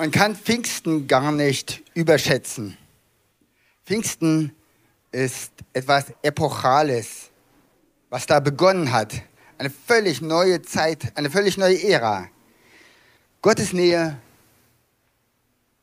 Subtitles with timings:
[0.00, 2.78] Man kann Pfingsten gar nicht überschätzen.
[3.84, 4.50] Pfingsten
[5.12, 7.28] ist etwas Epochales,
[8.08, 9.12] was da begonnen hat.
[9.58, 12.28] Eine völlig neue Zeit, eine völlig neue Ära.
[13.42, 14.16] Gottes Nähe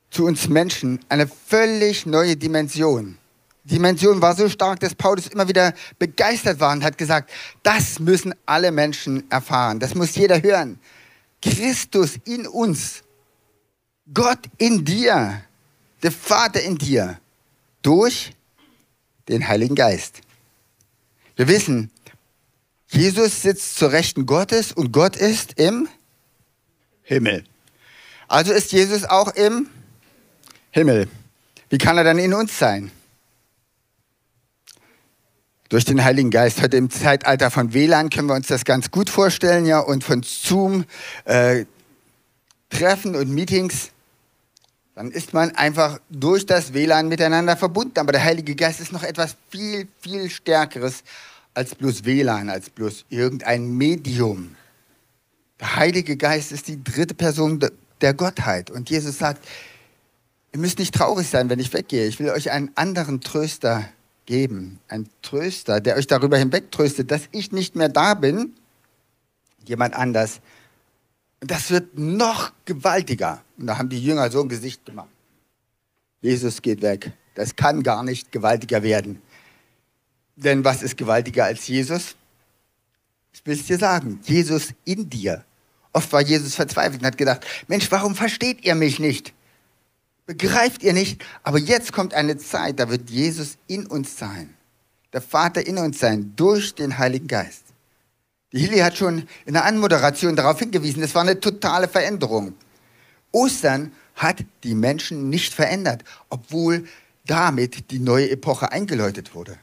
[0.10, 3.20] zu uns Menschen, eine völlig neue Dimension.
[3.66, 7.30] Die Dimension war so stark, dass Paulus immer wieder begeistert war und hat gesagt,
[7.62, 10.80] das müssen alle Menschen erfahren, das muss jeder hören.
[11.40, 13.04] Christus in uns,
[14.14, 15.42] Gott in dir,
[16.04, 17.20] der Vater in dir,
[17.82, 18.34] durch
[19.28, 20.22] den Heiligen Geist.
[21.36, 21.92] Wir wissen,
[22.90, 25.88] Jesus sitzt zur Rechten Gottes und Gott ist im
[27.04, 27.44] Himmel.
[28.28, 29.70] Also ist Jesus auch im
[30.72, 31.08] Himmel.
[31.70, 32.92] Wie kann er dann in uns sein?
[35.70, 36.62] Durch den Heiligen Geist.
[36.62, 40.24] Heute im Zeitalter von WLAN können wir uns das ganz gut vorstellen, ja, und von
[40.24, 40.86] Zoom,
[41.26, 41.66] äh,
[43.06, 43.92] und Meetings.
[44.98, 48.00] Dann ist man einfach durch das WLAN miteinander verbunden.
[48.00, 51.04] Aber der Heilige Geist ist noch etwas viel, viel Stärkeres
[51.54, 54.56] als bloß WLAN, als bloß irgendein Medium.
[55.60, 57.64] Der Heilige Geist ist die dritte Person
[58.02, 58.72] der Gottheit.
[58.72, 59.48] Und Jesus sagt,
[60.52, 62.08] ihr müsst nicht traurig sein, wenn ich weggehe.
[62.08, 63.88] Ich will euch einen anderen Tröster
[64.26, 64.80] geben.
[64.88, 68.56] Einen Tröster, der euch darüber hinweg tröstet, dass ich nicht mehr da bin.
[69.64, 70.40] Jemand anders.
[71.42, 73.44] Und das wird noch gewaltiger.
[73.58, 75.10] Und da haben die Jünger so ein Gesicht gemacht.
[76.22, 77.12] Jesus geht weg.
[77.36, 79.22] Das kann gar nicht gewaltiger werden.
[80.36, 82.16] Denn was ist gewaltiger als Jesus?
[83.34, 84.20] Ich will es dir sagen.
[84.24, 85.44] Jesus in dir.
[85.94, 89.34] Oft war Jesus verzweifelt und hat gedacht, Mensch, warum versteht ihr mich nicht?
[90.26, 91.24] Begreift ihr nicht?
[91.44, 94.54] Aber jetzt kommt eine Zeit, da wird Jesus in uns sein.
[95.14, 97.64] Der Vater in uns sein, durch den Heiligen Geist.
[98.52, 102.54] Die Hilly hat schon in der Anmoderation darauf hingewiesen, es war eine totale Veränderung.
[103.32, 106.88] Ostern hat die Menschen nicht verändert, obwohl
[107.26, 109.58] damit die neue Epoche eingeläutet wurde.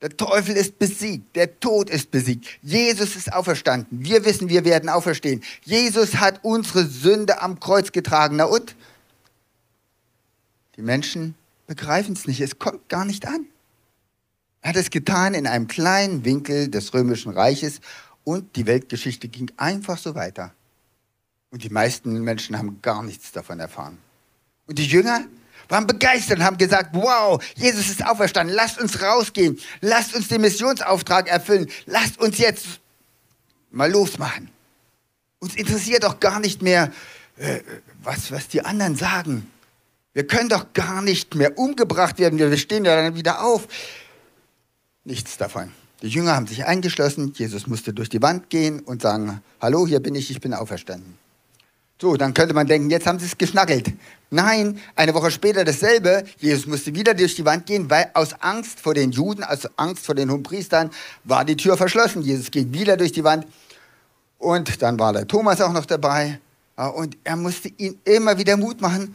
[0.00, 2.46] Der Teufel ist besiegt, der Tod ist besiegt.
[2.62, 4.04] Jesus ist auferstanden.
[4.04, 5.42] Wir wissen, wir werden auferstehen.
[5.64, 8.36] Jesus hat unsere Sünde am Kreuz getragen.
[8.36, 8.76] Na und?
[10.76, 11.34] Die Menschen
[11.66, 13.46] begreifen es nicht, es kommt gar nicht an.
[14.62, 17.80] Er hat es getan in einem kleinen Winkel des römischen Reiches
[18.24, 20.52] und die Weltgeschichte ging einfach so weiter.
[21.50, 23.98] Und die meisten Menschen haben gar nichts davon erfahren.
[24.66, 25.24] Und die Jünger
[25.68, 30.40] waren begeistert und haben gesagt, wow, Jesus ist auferstanden, lasst uns rausgehen, lasst uns den
[30.40, 32.66] Missionsauftrag erfüllen, lasst uns jetzt
[33.70, 34.50] mal losmachen.
[35.40, 36.92] Uns interessiert doch gar nicht mehr,
[37.36, 37.60] äh,
[38.02, 39.50] was, was die anderen sagen.
[40.14, 42.38] Wir können doch gar nicht mehr umgebracht werden.
[42.38, 43.68] Wir stehen ja dann wieder auf.
[45.08, 45.72] Nichts davon.
[46.02, 47.32] Die Jünger haben sich eingeschlossen.
[47.34, 51.16] Jesus musste durch die Wand gehen und sagen, hallo, hier bin ich, ich bin auferstanden.
[51.98, 53.94] So, dann könnte man denken, jetzt haben sie es geschnackelt.
[54.30, 56.24] Nein, eine Woche später dasselbe.
[56.36, 60.04] Jesus musste wieder durch die Wand gehen, weil aus Angst vor den Juden, aus Angst
[60.04, 60.90] vor den Hohenpriestern,
[61.24, 62.20] war die Tür verschlossen.
[62.20, 63.46] Jesus ging wieder durch die Wand.
[64.36, 66.38] Und dann war der Thomas auch noch dabei.
[66.76, 69.14] Und er musste ihn immer wieder Mut machen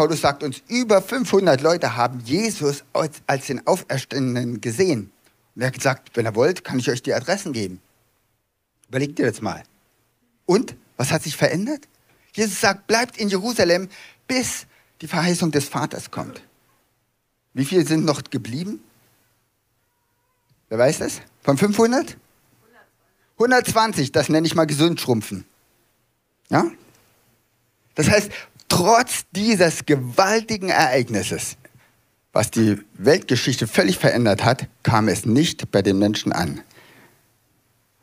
[0.00, 5.12] Paulus sagt uns, über 500 Leute haben Jesus als, als den Auferstandenen gesehen.
[5.54, 7.82] Und er hat gesagt, wenn ihr wollt, kann ich euch die Adressen geben.
[8.88, 9.62] Überlegt ihr das mal.
[10.46, 11.86] Und was hat sich verändert?
[12.32, 13.90] Jesus sagt, bleibt in Jerusalem,
[14.26, 14.64] bis
[15.02, 16.40] die Verheißung des Vaters kommt.
[17.52, 18.82] Wie viele sind noch geblieben?
[20.70, 21.20] Wer weiß das?
[21.42, 22.16] Von 500?
[23.34, 25.44] 120, das nenne ich mal gesund schrumpfen.
[26.48, 26.70] Ja?
[27.96, 28.30] Das heißt,
[28.70, 31.58] trotz dieses gewaltigen Ereignisses,
[32.32, 36.62] was die Weltgeschichte völlig verändert hat, kam es nicht bei den Menschen an.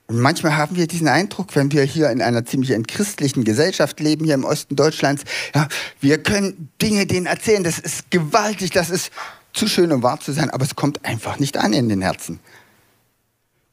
[0.07, 4.23] Und manchmal haben wir diesen Eindruck, wenn wir hier in einer ziemlich entchristlichen Gesellschaft leben,
[4.23, 5.23] hier im Osten Deutschlands,
[5.55, 5.67] ja,
[5.99, 9.11] wir können Dinge denen erzählen, das ist gewaltig, das ist
[9.53, 12.39] zu schön, um wahr zu sein, aber es kommt einfach nicht an in den Herzen.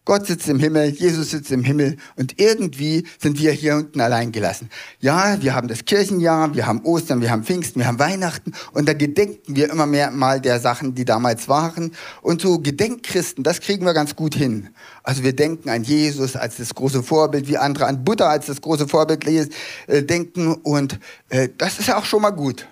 [0.04, 4.32] Gott sitzt im Himmel, Jesus sitzt im Himmel und irgendwie sind wir hier unten allein
[4.32, 4.68] gelassen.
[5.00, 8.86] Ja, wir haben das Kirchenjahr, wir haben Ostern, wir haben Pfingsten, wir haben Weihnachten und
[8.86, 11.92] da gedenken wir immer mehr mal der Sachen, die damals waren.
[12.20, 14.68] Und so Gedenkchristen, das kriegen wir ganz gut hin.
[15.02, 18.60] Also wir denken an Jesus als das große Vorbild, wie andere an Buddha als das
[18.60, 20.98] große Vorbild äh, denken und
[21.30, 22.66] äh, das ist ja auch schon mal gut.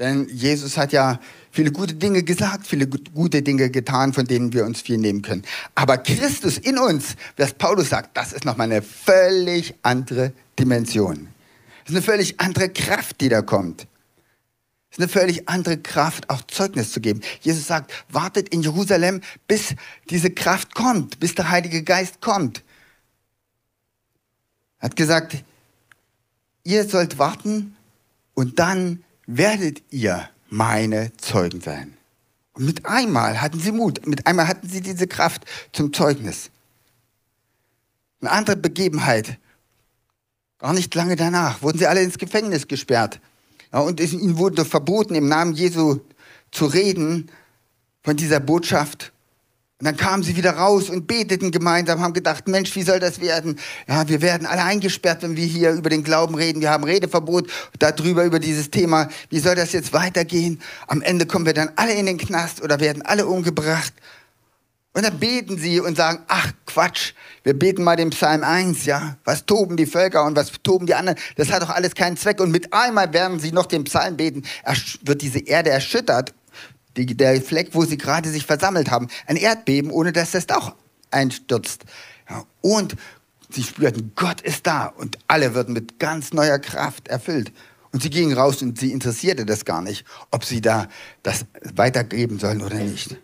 [0.00, 1.20] Denn Jesus hat ja
[1.50, 5.44] viele gute Dinge gesagt, viele gute Dinge getan, von denen wir uns viel nehmen können.
[5.74, 11.28] Aber Christus in uns, was Paulus sagt, das ist nochmal eine völlig andere Dimension.
[11.84, 13.86] Das ist eine völlig andere Kraft, die da kommt.
[14.88, 17.20] Das ist eine völlig andere Kraft, auch Zeugnis zu geben.
[17.42, 19.74] Jesus sagt, wartet in Jerusalem, bis
[20.08, 22.64] diese Kraft kommt, bis der Heilige Geist kommt.
[24.78, 25.44] Er hat gesagt,
[26.64, 27.76] ihr sollt warten
[28.34, 29.04] Und dann
[29.36, 31.96] werdet ihr meine Zeugen sein.
[32.52, 36.50] Und mit einmal hatten sie Mut, mit einmal hatten sie diese Kraft zum Zeugnis.
[38.20, 39.38] Eine andere Begebenheit,
[40.58, 43.20] gar nicht lange danach, wurden sie alle ins Gefängnis gesperrt.
[43.72, 46.00] Ja, und ihnen wurde verboten, im Namen Jesu
[46.50, 47.30] zu reden
[48.02, 49.12] von dieser Botschaft.
[49.80, 53.18] Und dann kamen sie wieder raus und beteten gemeinsam, haben gedacht, Mensch, wie soll das
[53.18, 53.58] werden?
[53.88, 56.60] Ja, wir werden alle eingesperrt, wenn wir hier über den Glauben reden.
[56.60, 59.08] Wir haben Redeverbot darüber, über dieses Thema.
[59.30, 60.60] Wie soll das jetzt weitergehen?
[60.86, 63.94] Am Ende kommen wir dann alle in den Knast oder werden alle umgebracht.
[64.92, 69.16] Und dann beten sie und sagen, ach Quatsch, wir beten mal den Psalm 1, ja.
[69.24, 71.18] Was toben die Völker und was toben die anderen?
[71.36, 72.38] Das hat doch alles keinen Zweck.
[72.40, 74.42] Und mit einmal werden sie noch den Psalm beten,
[75.04, 76.34] wird diese Erde erschüttert
[76.96, 80.74] die, der Fleck, wo sie gerade sich versammelt haben, ein Erdbeben, ohne dass das auch
[81.10, 81.84] einstürzt.
[82.28, 82.96] Ja, und
[83.50, 87.52] sie spürten, Gott ist da und alle würden mit ganz neuer Kraft erfüllt.
[87.92, 90.88] Und sie gingen raus und sie interessierte das gar nicht, ob sie da
[91.22, 91.44] das
[91.74, 93.16] weitergeben sollen oder nicht.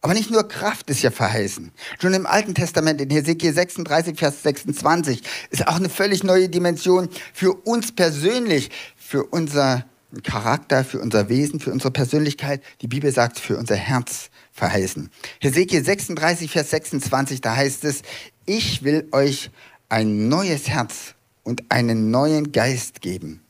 [0.00, 1.72] Aber nicht nur Kraft ist ja verheißen.
[2.00, 7.08] Schon im Alten Testament, in Hesekiel 36, Vers 26, ist auch eine völlig neue Dimension
[7.32, 9.84] für uns persönlich, für unser
[10.22, 12.62] Charakter, für unser Wesen, für unsere Persönlichkeit.
[12.80, 15.10] Die Bibel sagt, für unser Herz verheißen.
[15.40, 18.02] Hesekiel 36, Vers 26, da heißt es,
[18.46, 19.50] ich will euch
[19.88, 23.42] ein neues Herz und einen neuen Geist geben.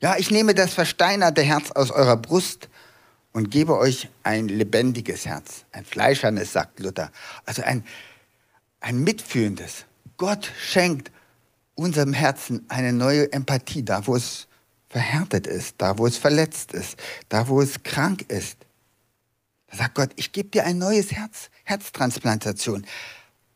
[0.00, 2.68] Ja, ich nehme das versteinerte Herz aus eurer Brust
[3.32, 7.12] und gebe euch ein lebendiges Herz, ein fleischernes, sagt Luther.
[7.44, 7.84] Also ein,
[8.80, 9.84] ein mitfühlendes.
[10.16, 11.12] Gott schenkt
[11.74, 14.48] unserem Herzen eine neue Empathie, da wo es
[14.90, 16.98] verhärtet ist, da wo es verletzt ist,
[17.30, 18.58] da wo es krank ist.
[19.68, 22.84] Da sagt Gott, ich gebe dir ein neues Herz, Herztransplantation.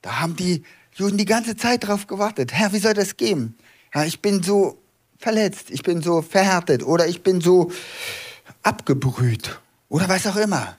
[0.00, 0.62] Da haben die
[0.94, 2.52] Juden die ganze Zeit drauf gewartet.
[2.52, 3.58] Herr, wie soll das gehen?
[3.92, 4.78] Ja, ich bin so
[5.18, 7.72] verletzt, ich bin so verhärtet oder ich bin so
[8.62, 10.78] abgebrüht oder was auch immer.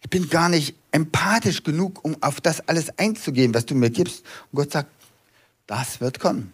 [0.00, 4.24] Ich bin gar nicht empathisch genug, um auf das alles einzugehen, was du mir gibst.
[4.52, 4.90] Und Gott sagt,
[5.66, 6.52] das wird kommen.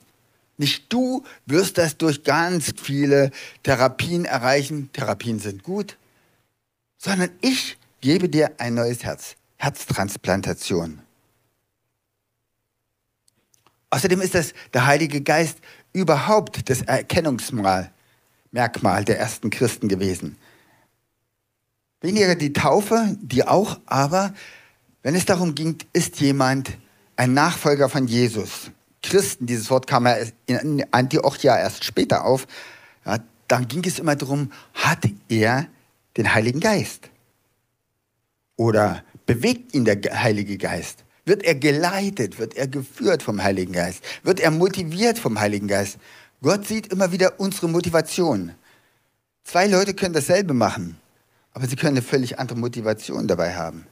[0.56, 3.30] Nicht du wirst das durch ganz viele
[3.62, 4.90] Therapien erreichen.
[4.92, 5.96] Therapien sind gut.
[6.98, 9.36] Sondern ich gebe dir ein neues Herz.
[9.56, 11.00] Herztransplantation.
[13.90, 15.58] Außerdem ist das der Heilige Geist
[15.92, 17.90] überhaupt das Erkennungsmerkmal
[18.52, 20.36] der ersten Christen gewesen.
[22.00, 24.34] Weniger die Taufe, die auch, aber
[25.02, 26.76] wenn es darum ging, ist jemand
[27.16, 28.70] ein Nachfolger von Jesus,
[29.04, 30.16] Christen, dieses Wort kam ja
[30.46, 32.46] in Antiochia erst später auf,
[33.04, 33.18] ja,
[33.48, 35.66] dann ging es immer darum, hat er
[36.16, 37.10] den Heiligen Geist?
[38.56, 41.04] Oder bewegt ihn der Heilige Geist?
[41.26, 42.38] Wird er geleitet?
[42.38, 44.02] Wird er geführt vom Heiligen Geist?
[44.22, 45.98] Wird er motiviert vom Heiligen Geist?
[46.42, 48.52] Gott sieht immer wieder unsere Motivation.
[49.44, 50.96] Zwei Leute können dasselbe machen,
[51.52, 53.86] aber sie können eine völlig andere Motivation dabei haben.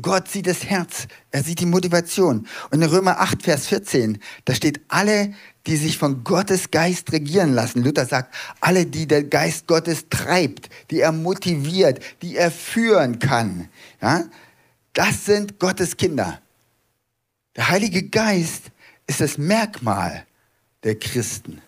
[0.00, 2.46] Gott sieht das Herz, er sieht die Motivation.
[2.70, 5.34] Und in Römer 8, Vers 14, da steht, alle,
[5.66, 7.84] die sich von Gottes Geist regieren lassen.
[7.84, 13.68] Luther sagt, alle, die der Geist Gottes treibt, die er motiviert, die er führen kann.
[14.00, 14.24] Ja,
[14.94, 16.40] das sind Gottes Kinder.
[17.56, 18.70] Der Heilige Geist
[19.06, 20.26] ist das Merkmal
[20.84, 21.60] der Christen,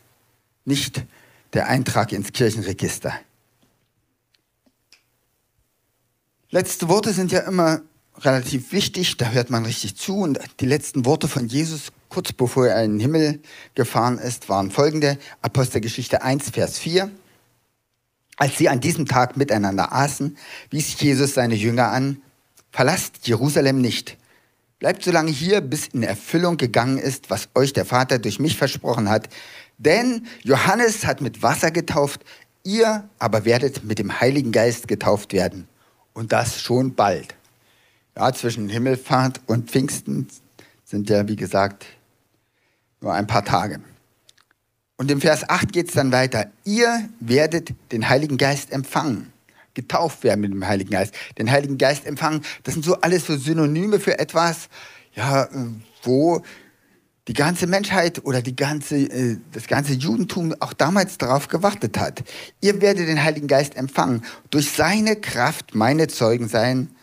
[0.65, 1.05] nicht
[1.53, 3.13] der Eintrag ins Kirchenregister.
[6.49, 7.83] Letzte Worte sind ja immer
[8.21, 10.19] relativ wichtig, da hört man richtig zu.
[10.19, 13.41] Und die letzten Worte von Jesus, kurz bevor er in den Himmel
[13.75, 15.19] gefahren ist, waren folgende.
[15.43, 17.11] Apostelgeschichte 1, Vers 4.
[18.37, 20.37] Als sie an diesem Tag miteinander aßen,
[20.71, 22.21] wies Jesus seine Jünger an,
[22.71, 24.17] verlasst Jerusalem nicht.
[24.81, 28.57] Bleibt so lange hier, bis in Erfüllung gegangen ist, was euch der Vater durch mich
[28.57, 29.29] versprochen hat.
[29.79, 32.25] Denn Johannes hat mit Wasser getauft,
[32.65, 35.69] ihr aber werdet mit dem Heiligen Geist getauft werden.
[36.13, 37.35] Und das schon bald.
[38.17, 40.29] Ja, zwischen Himmelfahrt und Pfingsten
[40.85, 41.85] sind ja, wie gesagt,
[43.01, 43.81] nur ein paar Tage.
[44.97, 46.47] Und im Vers 8 geht es dann weiter.
[46.65, 49.33] Ihr werdet den Heiligen Geist empfangen.
[49.75, 51.15] Getauft werden mit dem Heiligen Geist.
[51.37, 52.43] Den Heiligen Geist empfangen.
[52.63, 54.69] Das sind so alles so Synonyme für etwas,
[55.15, 55.49] ja,
[56.05, 56.43] wo
[57.27, 62.23] die ganze Menschheit oder die ganze, äh, das ganze Judentum auch damals darauf gewartet hat.
[62.61, 64.23] Ihr werdet den Heiligen Geist empfangen.
[64.51, 66.94] Durch seine Kraft meine Zeugen sein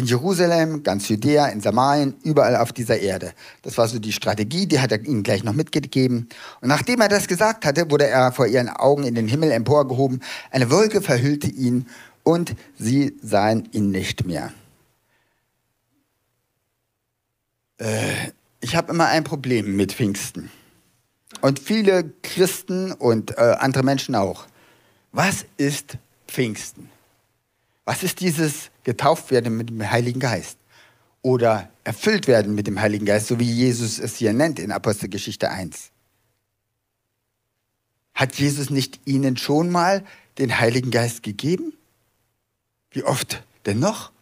[0.00, 3.34] in Jerusalem, ganz Judäa, in Samarien, überall auf dieser Erde.
[3.60, 6.30] Das war so die Strategie, die hat er ihnen gleich noch mitgegeben.
[6.62, 10.22] Und nachdem er das gesagt hatte, wurde er vor ihren Augen in den Himmel emporgehoben.
[10.50, 11.86] Eine Wolke verhüllte ihn
[12.22, 14.54] und sie sahen ihn nicht mehr.
[17.76, 20.50] Äh, ich habe immer ein Problem mit Pfingsten.
[21.42, 24.46] Und viele Christen und äh, andere Menschen auch.
[25.12, 26.88] Was ist Pfingsten?
[27.90, 30.58] Was ist dieses getauft werden mit dem Heiligen Geist?
[31.22, 35.50] Oder erfüllt werden mit dem Heiligen Geist, so wie Jesus es hier nennt in Apostelgeschichte
[35.50, 35.90] 1?
[38.14, 40.04] Hat Jesus nicht ihnen schon mal
[40.38, 41.72] den Heiligen Geist gegeben?
[42.92, 44.12] Wie oft denn noch?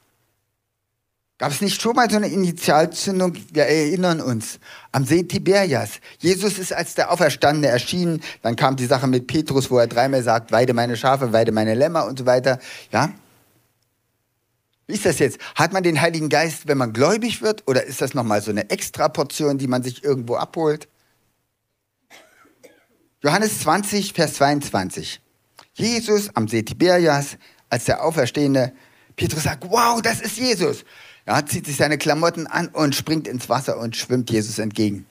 [1.37, 3.37] Gab es nicht schon mal so eine Initialzündung?
[3.53, 4.61] Wir erinnern uns
[4.93, 6.01] am See Tiberias.
[6.21, 8.23] Jesus ist als der Auferstandene erschienen.
[8.41, 11.75] Dann kam die Sache mit Petrus, wo er dreimal sagt, weide meine Schafe, weide meine
[11.75, 12.61] Lämmer und so weiter.
[12.93, 13.13] Ja?
[14.89, 15.39] Wie ist das jetzt?
[15.55, 17.69] Hat man den Heiligen Geist, wenn man gläubig wird?
[17.69, 20.89] Oder ist das nochmal so eine Extraportion, die man sich irgendwo abholt?
[23.23, 25.21] Johannes 20, Vers 22.
[25.75, 27.37] Jesus am See Tiberias,
[27.69, 28.73] als der Auferstehende,
[29.15, 30.87] Petrus sagt, wow, das ist Jesus.
[31.27, 35.05] Ja, zieht sich seine Klamotten an und springt ins Wasser und schwimmt Jesus entgegen.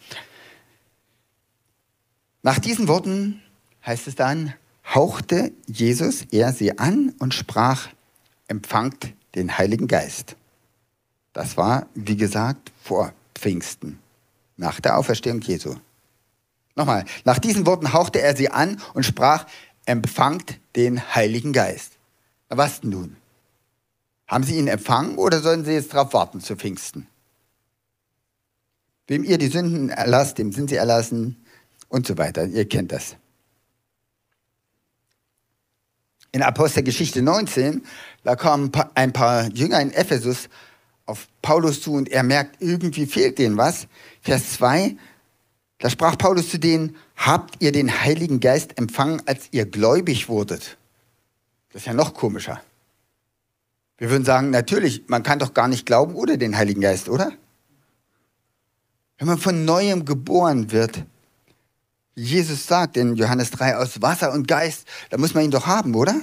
[2.41, 3.43] Nach diesen Worten
[3.85, 4.55] heißt es dann,
[4.95, 7.89] hauchte Jesus er sie an und sprach,
[8.47, 10.35] empfangt den Heiligen Geist.
[11.31, 13.99] Das war, wie gesagt, vor Pfingsten,
[14.57, 15.75] nach der Auferstehung Jesu.
[16.75, 19.45] Nochmal, nach diesen Worten hauchte er sie an und sprach,
[19.85, 21.93] empfangt den Heiligen Geist.
[22.49, 23.15] Was nun?
[24.27, 27.07] Haben Sie ihn empfangen oder sollen Sie jetzt darauf warten zu Pfingsten?
[29.07, 31.37] Wem ihr die Sünden erlasst, dem sind sie erlassen
[31.87, 32.45] und so weiter.
[32.45, 33.15] Ihr kennt das.
[36.31, 37.83] In Apostelgeschichte 19,
[38.23, 40.49] da kommen ein paar Jünger in Ephesus
[41.05, 43.87] auf Paulus zu und er merkt, irgendwie fehlt denen was.
[44.21, 44.97] Vers 2,
[45.79, 50.77] da sprach Paulus zu denen, habt ihr den Heiligen Geist empfangen, als ihr gläubig wurdet?
[51.71, 52.61] Das ist ja noch komischer.
[53.97, 57.31] Wir würden sagen, natürlich, man kann doch gar nicht glauben ohne den Heiligen Geist, oder?
[59.17, 61.03] Wenn man von neuem geboren wird,
[62.17, 65.93] Jesus sagt in Johannes 3 aus Wasser und Geist, da muss man ihn doch haben,
[65.93, 66.15] oder?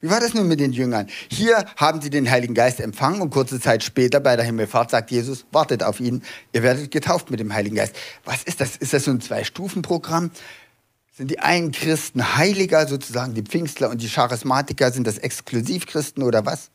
[0.00, 1.08] Wie war das nun mit den Jüngern?
[1.30, 5.10] Hier haben sie den Heiligen Geist empfangen und kurze Zeit später bei der Himmelfahrt sagt
[5.10, 6.22] Jesus, wartet auf ihn,
[6.54, 7.94] ihr werdet getauft mit dem Heiligen Geist.
[8.24, 8.76] Was ist das?
[8.76, 10.30] Ist das so ein Zwei-Stufen-Programm?
[11.12, 16.46] Sind die einen Christen Heiliger, sozusagen die Pfingstler und die Charismatiker, sind das Exklusivchristen oder
[16.46, 16.70] was?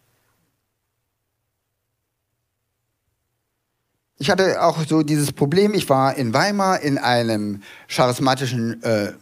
[4.20, 9.14] Ich hatte auch so dieses Problem, ich war in Weimar in einem charismatischen äh,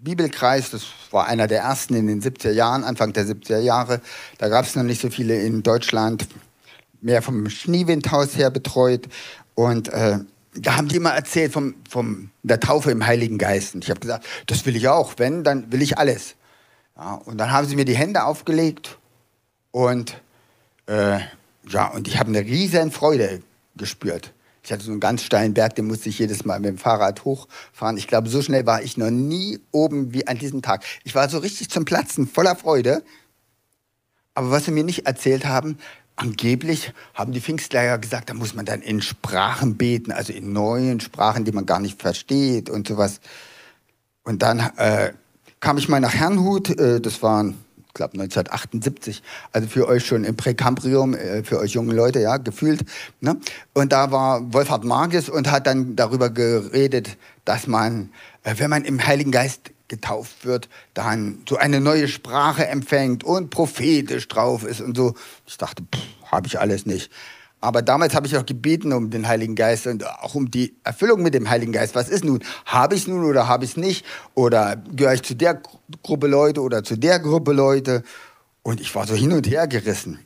[0.00, 4.00] Bibelkreis, das war einer der ersten in den 70er Jahren, Anfang der 70er Jahre.
[4.38, 6.26] Da gab es noch nicht so viele in Deutschland,
[7.00, 9.08] mehr vom Schneewindhaus her betreut.
[9.54, 10.18] Und äh,
[10.54, 13.74] da haben die immer erzählt vom, vom der Taufe im Heiligen Geist.
[13.74, 15.14] Und ich habe gesagt, das will ich auch.
[15.18, 16.34] Wenn, dann will ich alles.
[16.96, 18.98] Ja, und dann haben sie mir die Hände aufgelegt
[19.70, 20.20] und
[20.86, 21.20] äh,
[21.68, 23.40] ja, und ich habe eine riesen Freude
[23.76, 24.32] gespürt.
[24.64, 27.24] Ich hatte so einen ganz steilen Berg, den musste ich jedes Mal mit dem Fahrrad
[27.24, 27.96] hochfahren.
[27.96, 30.84] Ich glaube, so schnell war ich noch nie oben wie an diesem Tag.
[31.02, 33.02] Ich war so richtig zum Platzen, voller Freude.
[34.34, 35.78] Aber was sie mir nicht erzählt haben,
[36.14, 40.52] Angeblich haben die Pfingstler ja gesagt, da muss man dann in Sprachen beten, also in
[40.52, 43.20] neuen Sprachen, die man gar nicht versteht und sowas.
[44.22, 45.14] Und dann äh,
[45.60, 47.54] kam ich mal nach Herrnhut, äh, das war, ich
[47.94, 49.22] glaube 1978,
[49.52, 52.84] also für euch schon im Präkambrium, äh, für euch junge Leute, ja, gefühlt.
[53.20, 53.38] Ne?
[53.74, 58.10] Und da war Wolfhard Marges und hat dann darüber geredet, dass man,
[58.44, 63.50] äh, wenn man im Heiligen Geist getauft wird, dann so eine neue Sprache empfängt und
[63.50, 65.14] prophetisch drauf ist und so.
[65.46, 65.82] Ich dachte,
[66.30, 67.10] habe ich alles nicht.
[67.62, 71.22] Aber damals habe ich auch gebeten um den Heiligen Geist und auch um die Erfüllung
[71.22, 71.94] mit dem Heiligen Geist.
[71.94, 72.40] Was ist nun?
[72.66, 74.04] Habe ich es nun oder habe ich es nicht?
[74.34, 75.62] Oder gehöre ich zu der
[76.02, 78.02] Gruppe Leute oder zu der Gruppe Leute?
[78.62, 80.18] Und ich war so hin und her gerissen.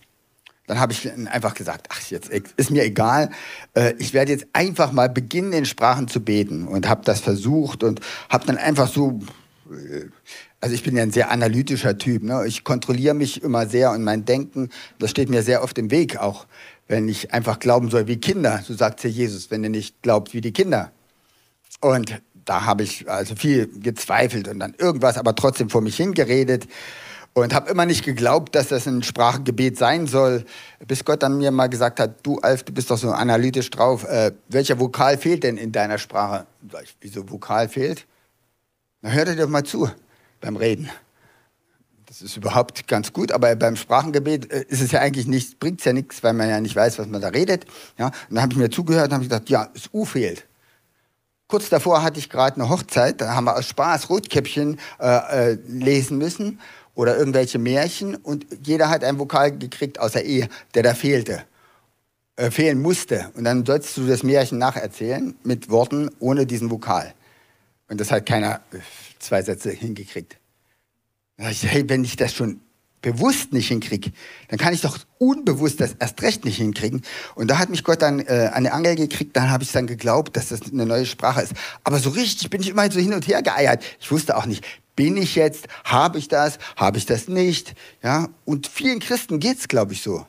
[0.67, 3.29] Dann habe ich einfach gesagt, ach, jetzt ist mir egal.
[3.75, 6.67] Äh, ich werde jetzt einfach mal beginnen, in Sprachen zu beten.
[6.67, 8.01] Und habe das versucht und
[8.31, 9.21] habe dann einfach so
[10.61, 12.23] also ich bin ja ein sehr analytischer Typ.
[12.23, 12.45] Ne?
[12.47, 16.19] Ich kontrolliere mich immer sehr und mein Denken, das steht mir sehr oft im Weg,
[16.19, 16.47] auch
[16.89, 18.63] wenn ich einfach glauben soll wie Kinder.
[18.65, 20.93] So sagt ja Jesus, wenn ihr nicht glaubt wie die Kinder.
[21.81, 26.67] Und da habe ich also viel gezweifelt und dann irgendwas, aber trotzdem vor mich hingeredet
[27.35, 30.47] und habe immer nicht geglaubt, dass das ein Sprachgebet sein soll,
[30.87, 34.05] bis Gott dann mir mal gesagt hat, du Alf, du bist doch so analytisch drauf,
[34.05, 36.47] äh, welcher Vokal fehlt denn in deiner Sprache?
[37.01, 38.07] Wieso Vokal fehlt?
[39.03, 39.91] Na, hört ihr doch mal zu
[40.41, 40.89] beim Reden.
[42.19, 45.81] Das ist überhaupt ganz gut, aber beim Sprachengebet äh, ist es ja eigentlich nicht, bringt
[45.81, 47.67] es ja nichts, weil man ja nicht weiß, was man da redet.
[47.99, 50.47] Ja, und dann habe ich mir zugehört und habe gedacht, ja, das U fehlt.
[51.47, 55.59] Kurz davor hatte ich gerade eine Hochzeit, da haben wir aus Spaß Rotkäppchen äh, äh,
[55.69, 56.59] lesen müssen
[56.95, 61.45] oder irgendwelche Märchen und jeder hat ein Vokal gekriegt, außer E, der da fehlte,
[62.37, 63.31] äh, fehlen musste.
[63.35, 67.13] Und dann sollst du das Märchen nacherzählen mit Worten ohne diesen Vokal.
[67.91, 68.79] Und das hat keiner äh,
[69.19, 70.39] zwei Sätze hingekriegt.
[71.39, 72.61] Hey, wenn ich das schon
[73.03, 74.11] bewusst nicht hinkriege,
[74.49, 77.03] dann kann ich doch unbewusst das erst recht nicht hinkriegen.
[77.35, 80.37] Und da hat mich Gott dann äh, den Angel gekriegt, dann habe ich dann geglaubt,
[80.37, 81.53] dass das eine neue Sprache ist.
[81.85, 83.85] Aber so richtig bin ich immer so hin und her geeiert.
[84.01, 84.65] Ich wusste auch nicht,
[84.97, 87.75] bin ich jetzt, habe ich das, habe ich das nicht.
[88.03, 88.29] Ja?
[88.45, 90.27] Und vielen Christen geht es, glaube ich, so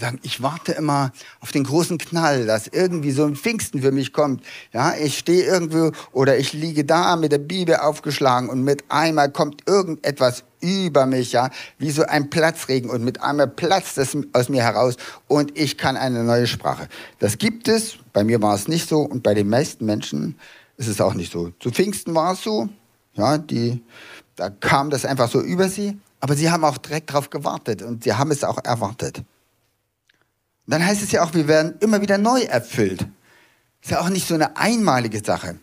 [0.00, 4.12] sagen, ich warte immer auf den großen Knall, dass irgendwie so ein Pfingsten für mich
[4.12, 4.44] kommt.
[4.72, 9.30] Ja, ich stehe irgendwo oder ich liege da mit der Bibel aufgeschlagen und mit einmal
[9.30, 14.48] kommt irgendetwas über mich, ja, wie so ein Platzregen und mit einmal platzt es aus
[14.48, 16.88] mir heraus und ich kann eine neue Sprache.
[17.18, 20.36] Das gibt es, bei mir war es nicht so und bei den meisten Menschen
[20.76, 21.52] ist es auch nicht so.
[21.60, 22.68] Zu Pfingsten war es so,
[23.14, 23.82] ja, die,
[24.36, 28.04] da kam das einfach so über sie, aber sie haben auch direkt darauf gewartet und
[28.04, 29.22] sie haben es auch erwartet
[30.74, 33.06] dann heißt es ja auch, wir werden immer wieder neu erfüllt.
[33.82, 35.58] Ist ja auch nicht so eine einmalige Sache.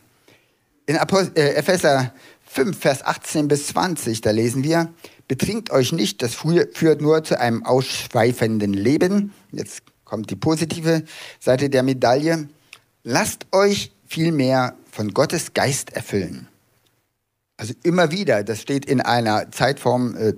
[0.87, 2.13] In äh, Epheser
[2.45, 4.93] 5, Vers 18 bis 20, da lesen wir,
[5.27, 9.33] betrinkt euch nicht, das führt nur zu einem ausschweifenden Leben.
[9.51, 11.03] Jetzt kommt die positive
[11.39, 12.47] Seite der Medaille.
[13.03, 16.47] Lasst euch vielmehr von Gottes Geist erfüllen.
[17.57, 20.33] Also immer wieder, das steht in einer Zeitform äh,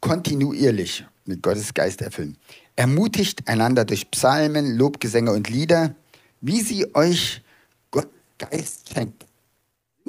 [0.00, 2.36] kontinuierlich mit Gottes Geist erfüllen.
[2.76, 5.94] Ermutigt einander durch Psalmen, Lobgesänge und Lieder,
[6.40, 7.42] wie sie euch
[7.90, 9.26] Gott Geist schenkt.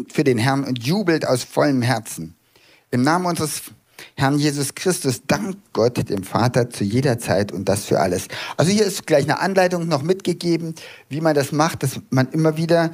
[0.09, 2.35] Für den Herrn und jubelt aus vollem Herzen.
[2.91, 3.61] Im Namen unseres
[4.15, 8.27] Herrn Jesus Christus dankt Gott dem Vater zu jeder Zeit und das für alles.
[8.57, 10.75] Also hier ist gleich eine Anleitung noch mitgegeben,
[11.09, 12.91] wie man das macht, dass man immer wieder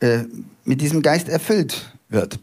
[0.00, 0.24] äh,
[0.64, 2.38] mit diesem Geist erfüllt wird.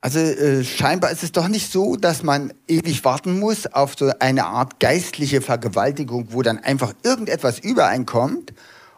[0.00, 4.12] Also äh, scheinbar ist es doch nicht so, dass man ewig warten muss auf so
[4.20, 8.52] eine Art geistliche Vergewaltigung, wo dann einfach irgendetwas übereinkommt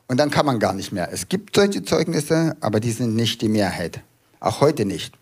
[0.09, 1.11] und dann kann man gar nicht mehr.
[1.11, 4.03] Es gibt solche Zeugnisse, aber die sind nicht die Mehrheit.
[4.40, 5.14] Auch heute nicht.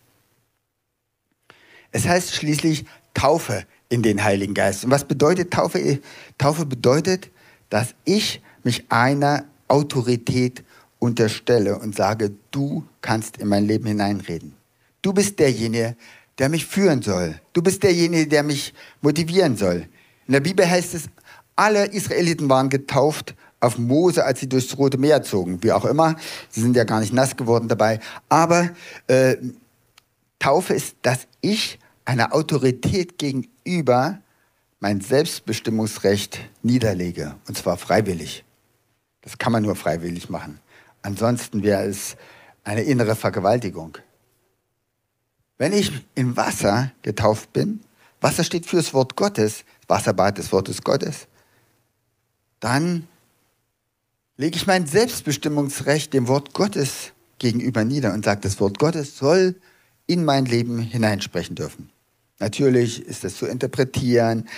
[1.93, 4.85] Es heißt schließlich Taufe in den Heiligen Geist.
[4.85, 6.01] Und was bedeutet Taufe?
[6.39, 7.31] Taufe bedeutet,
[7.71, 10.65] dass ich mich einer Autorität
[10.99, 14.58] unterstelle und sage, du kannst in mein Leben hineinreden.
[15.03, 15.97] Du bist derjenige,
[16.39, 17.41] der mich führen soll.
[17.53, 19.89] Du bist derjenige, der mich motivieren soll.
[20.27, 21.09] In der Bibel heißt es,
[21.57, 25.63] alle Israeliten waren getauft auf Mose, als sie durchs Rote Meer zogen.
[25.63, 26.17] Wie auch immer,
[26.49, 27.99] sie sind ja gar nicht nass geworden dabei.
[28.29, 28.71] Aber
[29.09, 29.37] äh,
[30.39, 34.21] Taufe ist, dass ich einer Autorität gegenüber
[34.81, 37.35] mein Selbstbestimmungsrecht niederlege.
[37.49, 38.45] Und zwar freiwillig.
[39.23, 40.61] Das kann man nur freiwillig machen.
[41.03, 42.17] Ansonsten wäre es
[42.63, 43.99] eine innere Vergewaltigung.
[45.59, 47.81] Wenn ich im Wasser getauft bin,
[48.21, 51.27] Wasser steht für das Wort Gottes, Wasserbad des Wortes Gottes,
[52.61, 53.07] dann
[54.37, 59.57] lege ich mein Selbstbestimmungsrecht dem Wort Gottes gegenüber nieder und sage, das Wort Gottes soll
[60.07, 61.91] in mein Leben hineinsprechen dürfen.
[62.39, 64.49] Natürlich ist das zu interpretieren,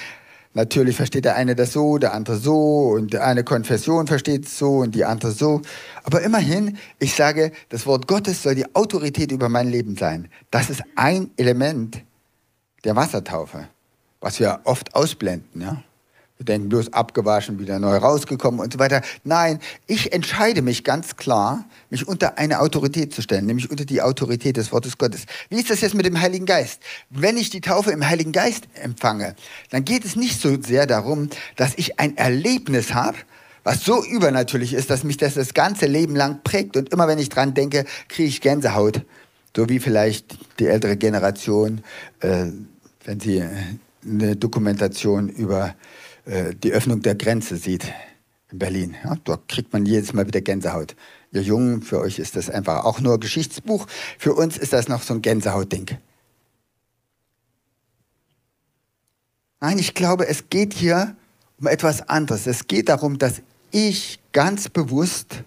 [0.52, 4.78] Natürlich versteht der eine das so, der andere so und eine Konfession versteht es so
[4.78, 5.62] und die andere so.
[6.02, 10.28] Aber immerhin, ich sage, das Wort Gottes soll die Autorität über mein Leben sein.
[10.50, 12.02] Das ist ein Element
[12.82, 13.68] der Wassertaufe,
[14.20, 15.62] was wir oft ausblenden.
[15.62, 15.82] Ja?
[16.44, 19.02] Denken bloß abgewaschen, wieder neu rausgekommen und so weiter.
[19.24, 24.00] Nein, ich entscheide mich ganz klar, mich unter eine Autorität zu stellen, nämlich unter die
[24.00, 25.26] Autorität des Wortes Gottes.
[25.50, 26.80] Wie ist das jetzt mit dem Heiligen Geist?
[27.10, 29.34] Wenn ich die Taufe im Heiligen Geist empfange,
[29.70, 33.18] dann geht es nicht so sehr darum, dass ich ein Erlebnis habe,
[33.62, 36.76] was so übernatürlich ist, dass mich das das ganze Leben lang prägt.
[36.76, 39.02] Und immer wenn ich dran denke, kriege ich Gänsehaut.
[39.54, 41.82] So wie vielleicht die ältere Generation,
[42.20, 42.46] äh,
[43.04, 43.44] wenn sie
[44.04, 45.74] eine Dokumentation über
[46.24, 47.92] äh, die Öffnung der Grenze sieht
[48.50, 48.96] in Berlin.
[49.04, 50.96] Ja, dort kriegt man jedes Mal wieder Gänsehaut.
[51.32, 53.86] Ihr Jungen, für euch ist das einfach auch nur Geschichtsbuch.
[54.18, 55.98] Für uns ist das noch so ein Gänsehautding.
[59.60, 61.14] Nein, ich glaube, es geht hier
[61.60, 62.46] um etwas anderes.
[62.46, 65.44] Es geht darum, dass ich ganz bewusst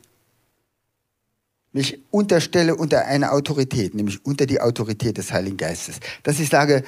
[1.74, 6.00] mich unterstelle unter eine Autorität, nämlich unter die Autorität des Heiligen Geistes.
[6.22, 6.84] Dass ich sage,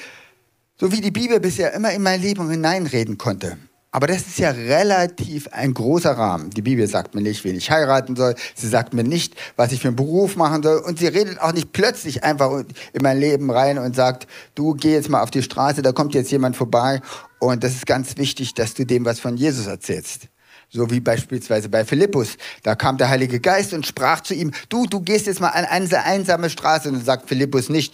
[0.78, 3.58] so wie die Bibel bisher immer in mein Leben hineinreden konnte,
[3.96, 6.50] aber das ist ja relativ ein großer Rahmen.
[6.50, 8.36] Die Bibel sagt mir nicht, wen ich heiraten soll.
[8.54, 10.80] Sie sagt mir nicht, was ich für einen Beruf machen soll.
[10.80, 14.92] Und sie redet auch nicht plötzlich einfach in mein Leben rein und sagt, du geh
[14.92, 17.00] jetzt mal auf die Straße, da kommt jetzt jemand vorbei.
[17.40, 20.28] Und das ist ganz wichtig, dass du dem was von Jesus erzählst.
[20.70, 22.36] So wie beispielsweise bei Philippus.
[22.64, 25.64] Da kam der Heilige Geist und sprach zu ihm, du, du gehst jetzt mal an
[25.64, 26.90] eine einsame Straße.
[26.90, 27.94] Und dann sagt Philippus nicht,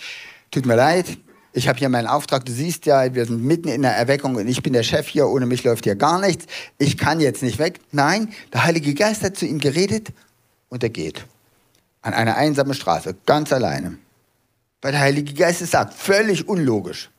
[0.49, 1.05] tut mir leid,
[1.53, 4.47] ich habe hier meinen Auftrag, du siehst ja, wir sind mitten in der Erweckung und
[4.47, 6.45] ich bin der Chef hier, ohne mich läuft hier gar nichts.
[6.77, 7.79] Ich kann jetzt nicht weg.
[7.91, 10.09] Nein, der Heilige Geist hat zu ihm geredet
[10.69, 11.25] und er geht.
[12.01, 13.97] An einer einsamen Straße, ganz alleine.
[14.81, 15.93] Weil der Heilige Geist es sagt.
[15.93, 17.11] Völlig unlogisch.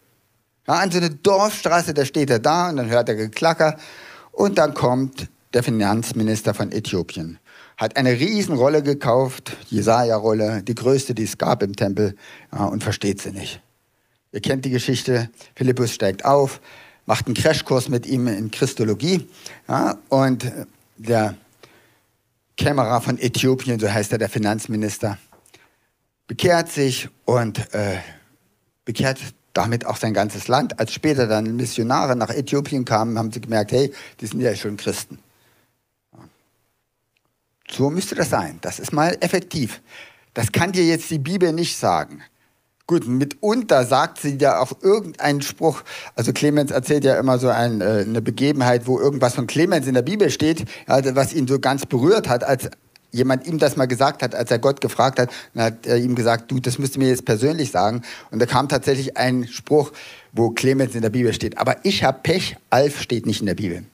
[0.67, 3.77] Ja, an so einer Dorfstraße, da steht er da und dann hört er Geklacker
[4.31, 7.39] und dann kommt der Finanzminister von Äthiopien.
[7.77, 12.17] Hat eine Riesenrolle gekauft, Jesaja-Rolle, die größte, die es gab im Tempel,
[12.53, 13.61] ja, und versteht sie nicht.
[14.33, 15.31] Ihr kennt die Geschichte.
[15.55, 16.61] Philippus steigt auf,
[17.07, 19.29] macht einen Crashkurs mit ihm in Christologie.
[19.69, 20.51] Ja, und
[20.97, 21.37] der
[22.57, 25.19] Kämmerer von Äthiopien, so heißt er, der Finanzminister,
[26.27, 27.99] bekehrt sich und äh,
[28.85, 29.21] bekehrt
[29.53, 30.79] damit auch sein ganzes Land.
[30.79, 34.77] Als später dann Missionare nach Äthiopien kamen, haben sie gemerkt, hey, die sind ja schon
[34.77, 35.19] Christen.
[37.71, 38.59] So müsste das sein.
[38.61, 39.81] Das ist mal effektiv.
[40.35, 42.23] Das kann dir jetzt die Bibel nicht sagen.
[42.93, 45.81] Gut, mitunter sagt sie ja auch irgendeinen Spruch.
[46.15, 49.95] Also Clemens erzählt ja immer so ein, äh, eine Begebenheit, wo irgendwas von Clemens in
[49.95, 52.69] der Bibel steht, also was ihn so ganz berührt hat, als
[53.11, 56.15] jemand ihm das mal gesagt hat, als er Gott gefragt hat, dann hat er ihm
[56.15, 58.03] gesagt, du, das müsst ihr mir jetzt persönlich sagen.
[58.31, 59.93] Und da kam tatsächlich ein Spruch,
[60.33, 61.57] wo Clemens in der Bibel steht.
[61.57, 63.85] Aber ich habe Pech, Alf steht nicht in der Bibel.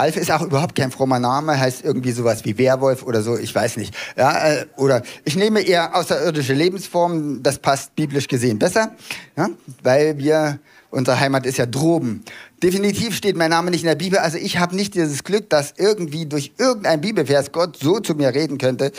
[0.00, 3.54] Alf ist auch überhaupt kein frommer Name, heißt irgendwie sowas wie Werwolf oder so, ich
[3.54, 3.94] weiß nicht.
[4.16, 8.96] Ja, äh, oder ich nehme eher außerirdische Lebensformen, das passt biblisch gesehen besser,
[9.36, 9.50] ja,
[9.82, 10.58] weil wir,
[10.90, 12.24] unsere Heimat ist ja droben.
[12.62, 15.74] Definitiv steht mein Name nicht in der Bibel, also ich habe nicht dieses Glück, dass
[15.76, 18.92] irgendwie durch irgendein Bibelvers Gott so zu mir reden könnte.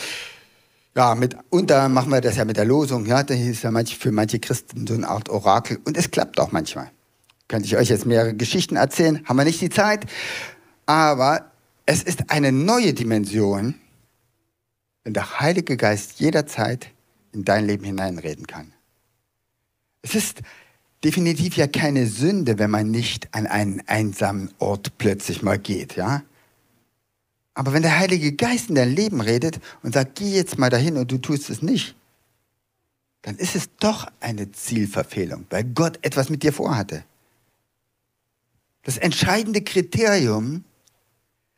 [0.96, 4.12] Ja, mitunter machen wir das ja mit der Losung, ja, das ist ja manch, für
[4.12, 6.92] manche Christen so eine Art Orakel und es klappt auch manchmal.
[7.48, 10.06] Könnte ich euch jetzt mehrere Geschichten erzählen, haben wir nicht die Zeit.
[10.92, 11.50] Aber
[11.86, 13.76] es ist eine neue Dimension,
[15.06, 16.90] wenn der Heilige Geist jederzeit
[17.32, 18.74] in dein Leben hineinreden kann.
[20.02, 20.42] Es ist
[21.02, 26.24] definitiv ja keine Sünde, wenn man nicht an einen einsamen Ort plötzlich mal geht, ja?
[27.54, 30.98] Aber wenn der Heilige Geist in dein Leben redet und sagt, geh jetzt mal dahin
[30.98, 31.96] und du tust es nicht,
[33.22, 37.06] dann ist es doch eine Zielverfehlung, weil Gott etwas mit dir vorhatte.
[38.84, 40.66] Das entscheidende Kriterium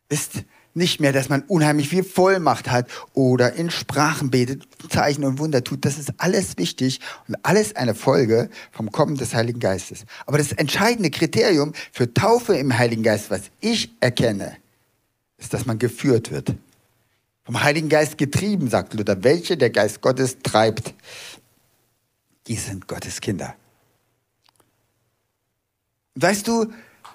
[0.10, 5.38] ist nicht mehr, dass man unheimlich viel Vollmacht hat oder in Sprachen betet, Zeichen und
[5.38, 5.86] Wunder tut.
[5.86, 10.06] Das ist alles wichtig und alles eine Folge vom Kommen des Heiligen Geistes.
[10.26, 14.58] Aber das entscheidende Kriterium für Taufe im Heiligen Geist, was ich erkenne,
[15.38, 16.56] ist, dass man geführt wird.
[17.44, 19.24] Vom Heiligen Geist getrieben, sagt Luther.
[19.24, 20.94] Welche der Geist Gottes treibt,
[22.48, 23.56] die sind Gottes Kinder.
[26.16, 26.72] weißt du,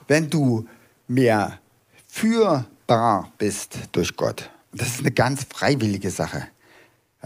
[0.06, 0.66] wenn du
[1.06, 1.58] mehr
[2.06, 4.50] für bar bist durch Gott.
[4.72, 6.48] Das ist eine ganz freiwillige Sache.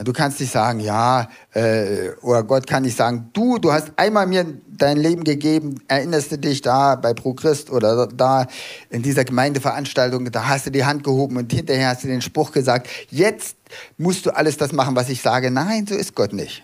[0.05, 4.27] Du kannst nicht sagen, ja, äh, oder Gott kann nicht sagen, du, du hast einmal
[4.27, 8.47] mir dein Leben gegeben, erinnerst du dich da bei Pro Christ oder da
[8.89, 12.53] in dieser Gemeindeveranstaltung, da hast du die Hand gehoben und hinterher hast du den Spruch
[12.53, 13.57] gesagt, jetzt
[13.99, 15.51] musst du alles das machen, was ich sage.
[15.51, 16.63] Nein, so ist Gott nicht.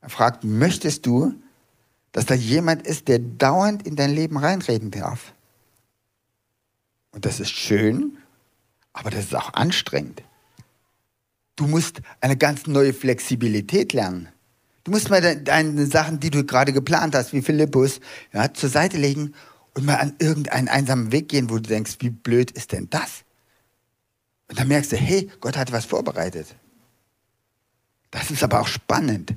[0.00, 1.34] Er fragt, möchtest du,
[2.12, 5.32] dass da jemand ist, der dauernd in dein Leben reinreden darf?
[7.12, 8.18] Und das ist schön,
[8.92, 10.22] aber das ist auch anstrengend.
[11.56, 14.28] Du musst eine ganz neue Flexibilität lernen.
[14.84, 18.00] Du musst mal deine Sachen, die du gerade geplant hast, wie Philippus,
[18.32, 19.34] ja, zur Seite legen
[19.74, 23.22] und mal an irgendeinen einsamen Weg gehen, wo du denkst, wie blöd ist denn das?
[24.48, 26.56] Und dann merkst du, hey, Gott hat was vorbereitet.
[28.10, 29.34] Das ist aber auch spannend.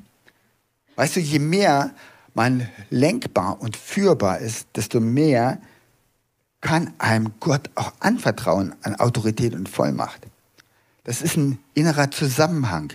[0.96, 1.94] Weißt du, je mehr
[2.34, 5.62] man lenkbar und führbar ist, desto mehr
[6.62, 10.28] kann einem Gott auch anvertrauen an Autorität und Vollmacht.
[11.04, 12.94] Das ist ein innerer Zusammenhang.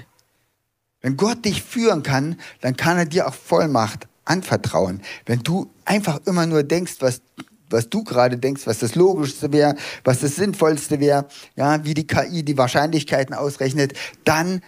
[1.01, 5.01] Wenn Gott dich führen kann, dann kann er dir auch Vollmacht anvertrauen.
[5.27, 7.23] Wenn du einfach immer nur denkst, was,
[7.71, 12.07] was du gerade denkst, was das Logischste wäre, was das Sinnvollste wäre, ja, wie die
[12.07, 13.95] KI die Wahrscheinlichkeiten ausrechnet,
[14.25, 14.63] dann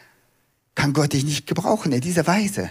[0.74, 2.70] kann Gott dich nicht gebrauchen in dieser Weise.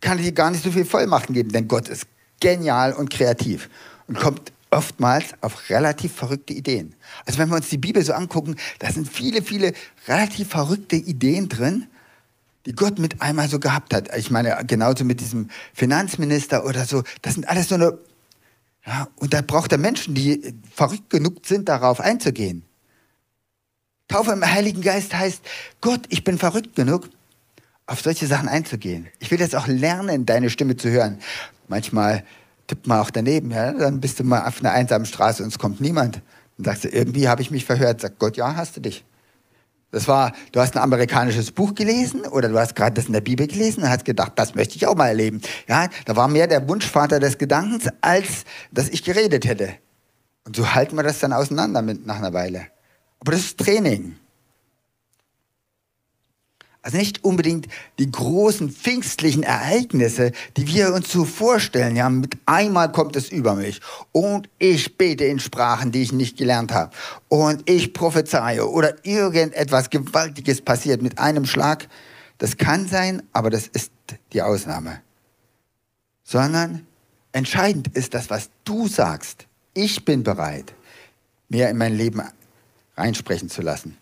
[0.00, 2.06] Kann er dir gar nicht so viel Vollmachten geben, denn Gott ist
[2.40, 3.70] genial und kreativ
[4.08, 6.94] und kommt oftmals auf relativ verrückte Ideen.
[7.24, 9.72] Also wenn wir uns die Bibel so angucken, da sind viele, viele
[10.08, 11.86] relativ verrückte Ideen drin,
[12.66, 14.14] die Gott mit einmal so gehabt hat.
[14.16, 17.98] Ich meine, genauso mit diesem Finanzminister oder so, das sind alles so eine,
[18.84, 22.64] ja, und da braucht er Menschen, die verrückt genug sind, darauf einzugehen.
[24.08, 25.42] Taufe im Heiligen Geist heißt,
[25.80, 27.08] Gott, ich bin verrückt genug,
[27.86, 29.08] auf solche Sachen einzugehen.
[29.20, 31.20] Ich will jetzt auch lernen, deine Stimme zu hören.
[31.68, 32.24] Manchmal
[32.66, 35.58] tippt mal auch daneben, ja, dann bist du mal auf einer einsamen Straße und es
[35.58, 36.22] kommt niemand.
[36.56, 38.00] Dann sagst du, irgendwie habe ich mich verhört.
[38.00, 39.04] Sagt Gott, ja, hast du dich.
[39.92, 43.20] Das war, du hast ein amerikanisches Buch gelesen oder du hast gerade das in der
[43.20, 45.40] Bibel gelesen und hast gedacht, das möchte ich auch mal erleben.
[45.68, 49.70] Ja, da war mehr der Wunschvater des Gedankens, als dass ich geredet hätte.
[50.44, 52.66] Und so halten wir das dann auseinander mit, nach einer Weile.
[53.20, 54.16] Aber das ist Training.
[56.86, 57.66] Also nicht unbedingt
[57.98, 61.96] die großen pfingstlichen Ereignisse, die wir uns so vorstellen.
[61.96, 63.80] Ja, mit einmal kommt es über mich
[64.12, 66.92] und ich bete in Sprachen, die ich nicht gelernt habe
[67.26, 71.88] und ich prophezeie oder irgendetwas Gewaltiges passiert mit einem Schlag.
[72.38, 73.90] Das kann sein, aber das ist
[74.32, 75.00] die Ausnahme.
[76.22, 76.86] Sondern
[77.32, 79.48] entscheidend ist das, was du sagst.
[79.74, 80.72] Ich bin bereit,
[81.48, 82.22] mehr in mein Leben
[82.96, 83.98] reinsprechen zu lassen.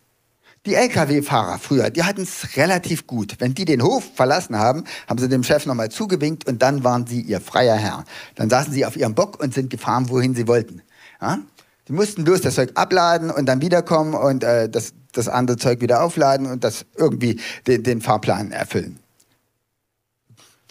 [0.66, 3.36] Die Lkw-Fahrer früher, die hatten es relativ gut.
[3.38, 7.06] Wenn die den Hof verlassen haben, haben sie dem Chef nochmal zugewinkt und dann waren
[7.06, 8.04] sie ihr freier Herr.
[8.34, 10.80] Dann saßen sie auf ihrem Bock und sind gefahren, wohin sie wollten.
[11.20, 11.38] Ja?
[11.86, 15.82] Die mussten bloß das Zeug abladen und dann wiederkommen und äh, das, das andere Zeug
[15.82, 19.03] wieder aufladen und das irgendwie den, den Fahrplan erfüllen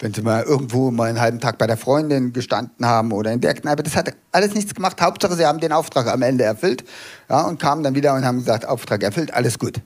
[0.00, 3.40] wenn sie mal irgendwo mal einen halben Tag bei der Freundin gestanden haben oder in
[3.40, 5.00] der Kneipe, das hat alles nichts gemacht.
[5.00, 6.84] Hauptsache, sie haben den Auftrag am Ende erfüllt
[7.28, 9.80] ja, und kamen dann wieder und haben gesagt, Auftrag erfüllt, alles gut.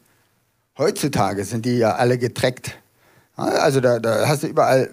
[0.78, 2.78] Heutzutage sind die ja alle getreckt.
[3.36, 4.90] Ja, also da, da hast du überall,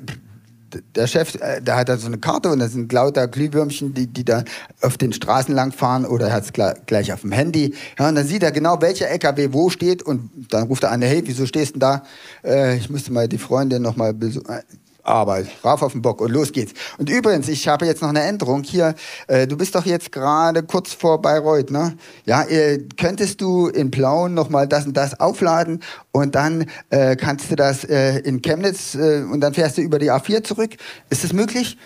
[0.95, 4.07] der Chef, äh, der hat da so eine Karte und da sind lauter Glühwürmchen, die,
[4.07, 4.43] die da
[4.81, 6.53] auf den Straßen lang fahren oder er hat es
[6.85, 7.73] gleich auf dem Handy.
[7.97, 11.01] Ja, und dann sieht er genau, welcher LKW wo steht und dann ruft er an,
[11.01, 12.03] hey, wieso stehst du denn da?
[12.43, 14.61] Äh, ich müsste mal die Freundin noch mal besuchen
[15.05, 16.73] aber rauf auf den Bock und los geht's.
[16.97, 18.95] Und übrigens, ich habe jetzt noch eine Änderung hier.
[19.27, 21.95] Äh, du bist doch jetzt gerade kurz vor Bayreuth, ne?
[22.25, 27.15] Ja, äh, könntest du in Plauen noch mal das und das aufladen und dann äh,
[27.15, 30.71] kannst du das äh, in Chemnitz äh, und dann fährst du über die A4 zurück.
[31.09, 31.77] Ist das möglich?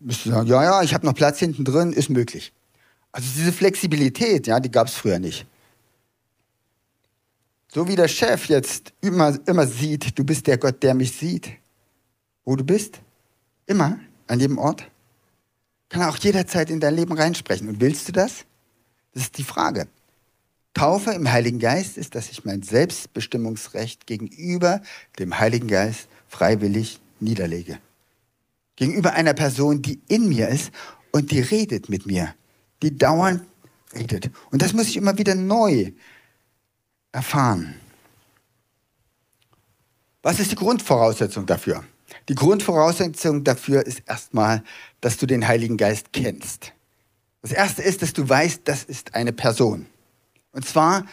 [0.00, 2.52] Müsst du sagen, ja, ja, ich habe noch Platz hinten drin, ist möglich.
[3.12, 5.46] Also diese Flexibilität, ja, die gab es früher nicht.
[7.72, 11.63] So wie der Chef jetzt immer, immer sieht, du bist der Gott, der mich sieht
[12.44, 13.00] wo du bist,
[13.66, 14.90] immer, an jedem Ort,
[15.88, 17.68] kann er auch jederzeit in dein Leben reinsprechen.
[17.68, 18.44] Und willst du das?
[19.12, 19.86] Das ist die Frage.
[20.74, 24.82] Taufe im Heiligen Geist ist, dass ich mein Selbstbestimmungsrecht gegenüber
[25.18, 27.78] dem Heiligen Geist freiwillig niederlege.
[28.74, 30.72] Gegenüber einer Person, die in mir ist
[31.12, 32.34] und die redet mit mir,
[32.82, 33.44] die dauernd
[33.94, 34.30] redet.
[34.50, 35.92] Und das muss ich immer wieder neu
[37.12, 37.76] erfahren.
[40.22, 41.84] Was ist die Grundvoraussetzung dafür?
[42.28, 44.62] Die Grundvoraussetzung dafür ist erstmal,
[45.00, 46.72] dass du den Heiligen Geist kennst.
[47.42, 49.86] Das erste ist, dass du weißt, das ist eine Person.
[50.52, 51.04] Und zwar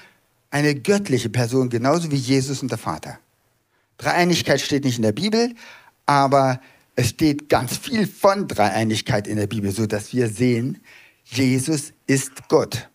[0.49, 3.19] eine göttliche Person, genauso wie Jesus und der Vater.
[3.97, 5.53] Dreieinigkeit steht nicht in der Bibel,
[6.05, 6.61] aber
[6.95, 10.81] es steht ganz viel von Dreieinigkeit in der Bibel, so dass wir sehen,
[11.25, 12.89] Jesus ist Gott.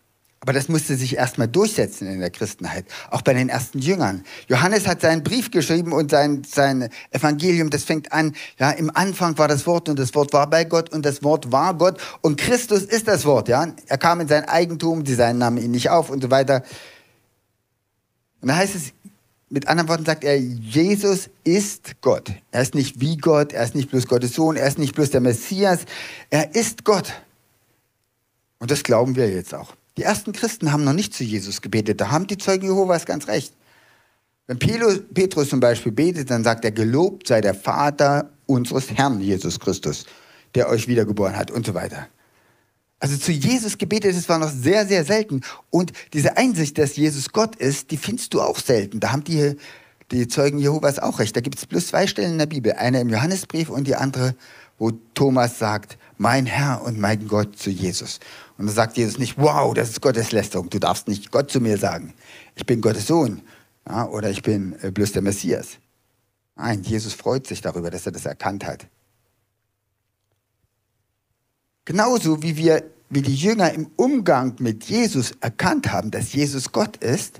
[0.47, 4.23] Aber das musste sich erstmal durchsetzen in der Christenheit, auch bei den ersten Jüngern.
[4.47, 9.37] Johannes hat seinen Brief geschrieben und sein, sein Evangelium, das fängt an, ja, im Anfang
[9.37, 12.37] war das Wort und das Wort war bei Gott und das Wort war Gott und
[12.37, 13.73] Christus ist das Wort, ja.
[13.87, 16.63] Er kam in sein Eigentum, die seinen nahmen ihn nicht auf und so weiter.
[18.39, 18.93] Und da heißt es,
[19.49, 22.31] mit anderen Worten sagt er, Jesus ist Gott.
[22.51, 25.09] Er ist nicht wie Gott, er ist nicht bloß Gottes Sohn, er ist nicht bloß
[25.09, 25.79] der Messias,
[26.29, 27.11] er ist Gott.
[28.59, 29.73] Und das glauben wir jetzt auch.
[29.97, 31.99] Die ersten Christen haben noch nicht zu Jesus gebetet.
[31.99, 33.53] Da haben die Zeugen Jehovas ganz recht.
[34.45, 39.59] Wenn Petrus zum Beispiel betet, dann sagt er, gelobt sei der Vater unseres Herrn Jesus
[39.59, 40.05] Christus,
[40.55, 42.07] der euch wiedergeboren hat und so weiter.
[42.99, 45.41] Also zu Jesus gebetet, das war noch sehr, sehr selten.
[45.69, 48.99] Und diese Einsicht, dass Jesus Gott ist, die findest du auch selten.
[48.99, 49.55] Da haben die,
[50.11, 51.35] die Zeugen Jehovas auch recht.
[51.35, 52.73] Da gibt es bloß zwei Stellen in der Bibel.
[52.73, 54.35] Eine im Johannesbrief und die andere,
[54.77, 58.19] wo Thomas sagt, mein Herr und mein Gott zu Jesus.
[58.57, 61.77] Und dann sagt Jesus nicht, wow, das ist Gotteslästerung, du darfst nicht Gott zu mir
[61.77, 62.13] sagen,
[62.55, 63.41] ich bin Gottes Sohn
[63.87, 65.77] ja, oder ich bin äh, bloß der Messias.
[66.55, 68.87] Nein, Jesus freut sich darüber, dass er das erkannt hat.
[71.85, 76.97] Genauso wie wir, wie die Jünger im Umgang mit Jesus erkannt haben, dass Jesus Gott
[76.97, 77.39] ist,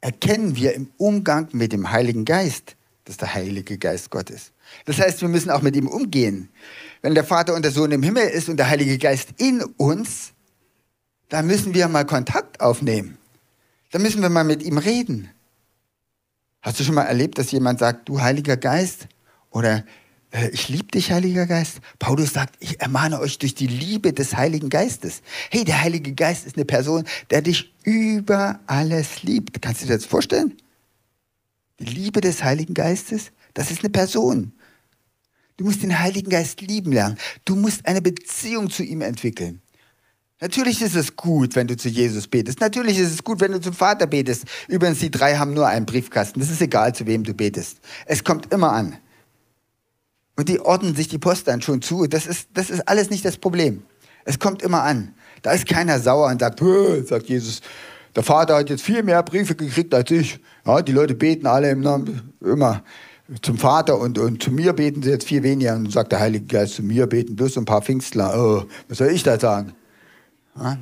[0.00, 4.52] erkennen wir im Umgang mit dem Heiligen Geist, dass der Heilige Geist Gott ist.
[4.84, 6.48] Das heißt, wir müssen auch mit ihm umgehen.
[7.02, 10.32] Wenn der Vater und der Sohn im Himmel ist und der Heilige Geist in uns,
[11.30, 13.16] da müssen wir mal Kontakt aufnehmen.
[13.90, 15.30] Da müssen wir mal mit ihm reden.
[16.60, 19.06] Hast du schon mal erlebt, dass jemand sagt, du Heiliger Geist?
[19.50, 19.84] Oder
[20.32, 21.80] äh, ich liebe dich, Heiliger Geist?
[21.98, 25.22] Paulus sagt, ich ermahne euch durch die Liebe des Heiligen Geistes.
[25.50, 29.62] Hey, der Heilige Geist ist eine Person, der dich über alles liebt.
[29.62, 30.56] Kannst du dir das vorstellen?
[31.78, 34.52] Die Liebe des Heiligen Geistes, das ist eine Person.
[35.56, 37.18] Du musst den Heiligen Geist lieben lernen.
[37.44, 39.62] Du musst eine Beziehung zu ihm entwickeln.
[40.40, 42.60] Natürlich ist es gut, wenn du zu Jesus betest.
[42.60, 44.44] Natürlich ist es gut, wenn du zum Vater betest.
[44.68, 46.40] Übrigens, die drei haben nur einen Briefkasten.
[46.40, 47.78] Das ist egal, zu wem du betest.
[48.06, 48.96] Es kommt immer an.
[50.36, 52.06] Und die ordnen sich die Post dann schon zu.
[52.06, 53.82] Das ist, das ist alles nicht das Problem.
[54.24, 55.14] Es kommt immer an.
[55.42, 56.60] Da ist keiner sauer und sagt,
[57.06, 57.60] sagt Jesus,
[58.16, 60.40] der Vater hat jetzt viel mehr Briefe gekriegt als ich.
[60.66, 62.82] Ja, die Leute beten alle im Namen, immer
[63.42, 65.76] zum Vater und, und zu mir beten sie jetzt viel weniger.
[65.76, 68.32] Und sagt der Heilige Geist, zu mir beten bloß ein paar Pfingstler.
[68.36, 69.74] Oh, was soll ich da sagen?
[70.56, 70.78] Ja?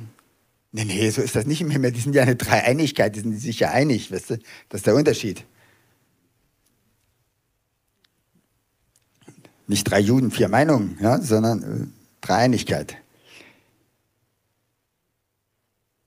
[0.71, 1.91] Nee, nee, so ist das nicht im Himmel.
[1.91, 4.37] Die sind ja eine Dreieinigkeit, die sind sich ja einig, weißt du?
[4.69, 5.43] Das ist der Unterschied.
[9.67, 11.87] Nicht drei Juden, vier Meinungen, ja, sondern äh,
[12.21, 12.97] Dreieinigkeit.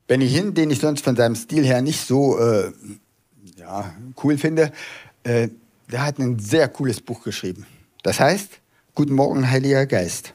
[0.07, 2.73] Benny Hinn, den ich sonst von seinem Stil her nicht so äh,
[3.57, 4.73] ja, cool finde,
[5.25, 5.49] äh,
[5.91, 7.67] der hat ein sehr cooles Buch geschrieben.
[8.03, 8.63] Das heißt,
[8.95, 10.35] Guten Morgen, Heiliger Geist.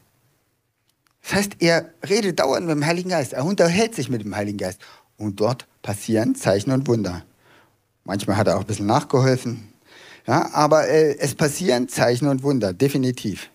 [1.27, 3.33] Das heißt, er redet dauernd mit dem Heiligen Geist.
[3.33, 4.79] Er unterhält sich mit dem Heiligen Geist.
[5.17, 7.25] Und dort passieren Zeichen und Wunder.
[8.05, 9.67] Manchmal hat er auch ein bisschen nachgeholfen.
[10.25, 13.49] Ja, aber äh, es passieren Zeichen und Wunder, definitiv.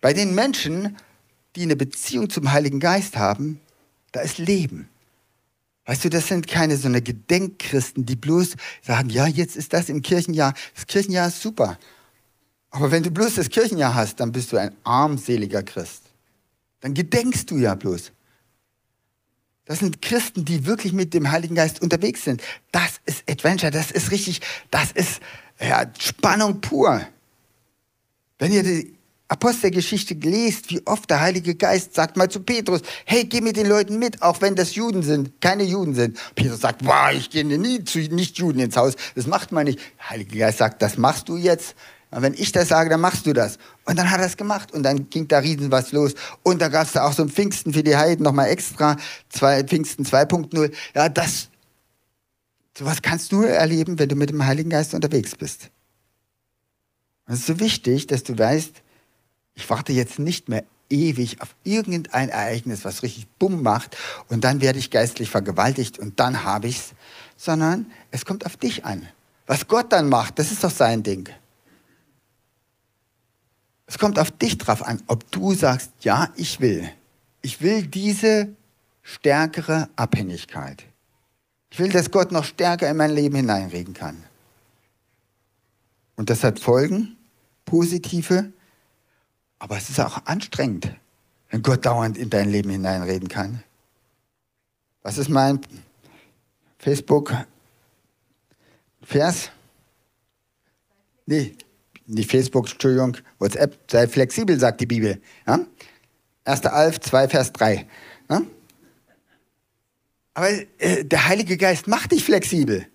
[0.00, 0.96] Bei den Menschen,
[1.54, 3.60] die eine Beziehung zum Heiligen Geist haben,
[4.10, 4.88] da ist Leben.
[5.84, 9.88] Weißt du, das sind keine so eine Gedenkchristen, die bloß sagen, ja, jetzt ist das
[9.88, 10.52] im Kirchenjahr.
[10.74, 11.78] Das Kirchenjahr ist super.
[12.70, 16.05] Aber wenn du bloß das Kirchenjahr hast, dann bist du ein armseliger Christ.
[16.86, 18.12] Dann gedenkst du ja bloß.
[19.64, 22.40] Das sind Christen, die wirklich mit dem Heiligen Geist unterwegs sind.
[22.70, 25.18] Das ist Adventure, das ist richtig, das ist
[25.60, 27.04] ja, Spannung pur.
[28.38, 28.94] Wenn ihr die
[29.26, 33.66] Apostelgeschichte lest, wie oft der Heilige Geist sagt mal zu Petrus, hey, geh mit den
[33.66, 36.16] Leuten mit, auch wenn das Juden sind, keine Juden sind.
[36.36, 39.80] Petrus sagt, wow, ich gehe nie zu Nicht-Juden ins Haus, das macht man nicht.
[39.98, 41.74] Der Heilige Geist sagt, das machst du jetzt.
[42.10, 43.58] Und wenn ich das sage, dann machst du das.
[43.84, 46.14] Und dann hat er es gemacht und dann ging da riesen was los.
[46.42, 48.96] Und da gab es da auch so ein Pfingsten für die Heiden nochmal extra,
[49.28, 50.72] zwei, Pfingsten 2.0.
[50.94, 51.48] Ja, das,
[52.76, 55.70] sowas kannst du erleben, wenn du mit dem Heiligen Geist unterwegs bist.
[57.26, 58.82] es ist so wichtig, dass du weißt,
[59.54, 63.96] ich warte jetzt nicht mehr ewig auf irgendein Ereignis, was richtig bumm macht
[64.28, 66.92] und dann werde ich geistlich vergewaltigt und dann habe ich's,
[67.36, 69.08] sondern es kommt auf dich an.
[69.46, 71.28] Was Gott dann macht, das ist doch sein Ding.
[73.86, 76.90] Es kommt auf dich drauf an, ob du sagst, ja, ich will.
[77.42, 78.48] Ich will diese
[79.02, 80.84] stärkere Abhängigkeit.
[81.70, 84.24] Ich will, dass Gott noch stärker in mein Leben hineinreden kann.
[86.16, 87.16] Und das hat Folgen,
[87.64, 88.52] positive
[89.58, 90.92] aber es ist auch anstrengend,
[91.50, 93.62] wenn Gott dauernd in dein Leben hineinreden kann.
[95.02, 95.60] Was ist mein
[96.78, 99.50] Facebook-Vers?
[101.26, 101.54] Nee,
[102.06, 103.78] nicht Facebook, Entschuldigung, WhatsApp.
[103.90, 105.20] Sei flexibel, sagt die Bibel.
[105.46, 105.60] Ja?
[106.44, 106.66] 1.
[106.66, 107.86] Alf 2, Vers 3.
[108.30, 108.42] Ja?
[110.34, 112.86] Aber äh, der Heilige Geist macht dich flexibel.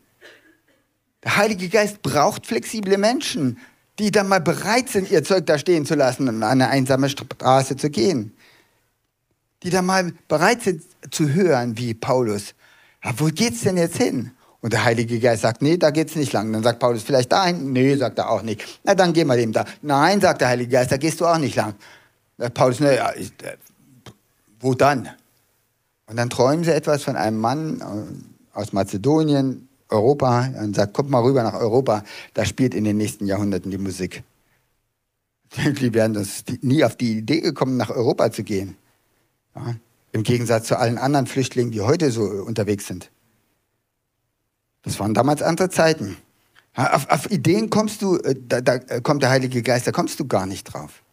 [1.24, 3.60] Der Heilige Geist braucht flexible Menschen,
[4.00, 7.10] die dann mal bereit sind, ihr Zeug da stehen zu lassen und an eine einsame
[7.10, 8.34] Straße zu gehen.
[9.64, 12.56] Die dann mal bereit sind zu hören, wie Paulus,
[13.04, 14.32] ja, wo geht's denn jetzt hin?
[14.62, 16.54] Und der Heilige Geist sagt, nee, da geht's nicht lang.
[16.54, 17.74] Dann sagt Paulus, vielleicht dahin?
[17.74, 18.80] Nee, sagt er auch nicht.
[18.84, 19.66] Na, dann gehen wir dem da.
[19.82, 21.74] Nein, sagt der Heilige Geist, da gehst du auch nicht lang.
[22.38, 23.26] Sagt Paulus, naja, äh,
[24.60, 25.10] wo dann?
[26.06, 31.10] Und dann träumen sie etwas von einem Mann äh, aus Mazedonien, Europa und sagt, kommt
[31.10, 34.24] mal rüber nach Europa, da spielt in den nächsten Jahrhunderten die Musik.
[35.82, 38.78] Die wären das nie auf die Idee gekommen, nach Europa zu gehen.
[39.54, 39.76] Ja,
[40.14, 43.12] Im Gegensatz zu allen anderen Flüchtlingen, die heute so unterwegs sind.
[44.84, 46.18] Das waren damals andere Zeiten.
[46.74, 50.28] Auf, auf, Ideen kommst du, äh, da, da kommt der Heilige Geist, da kommst du
[50.28, 51.04] gar nicht drauf.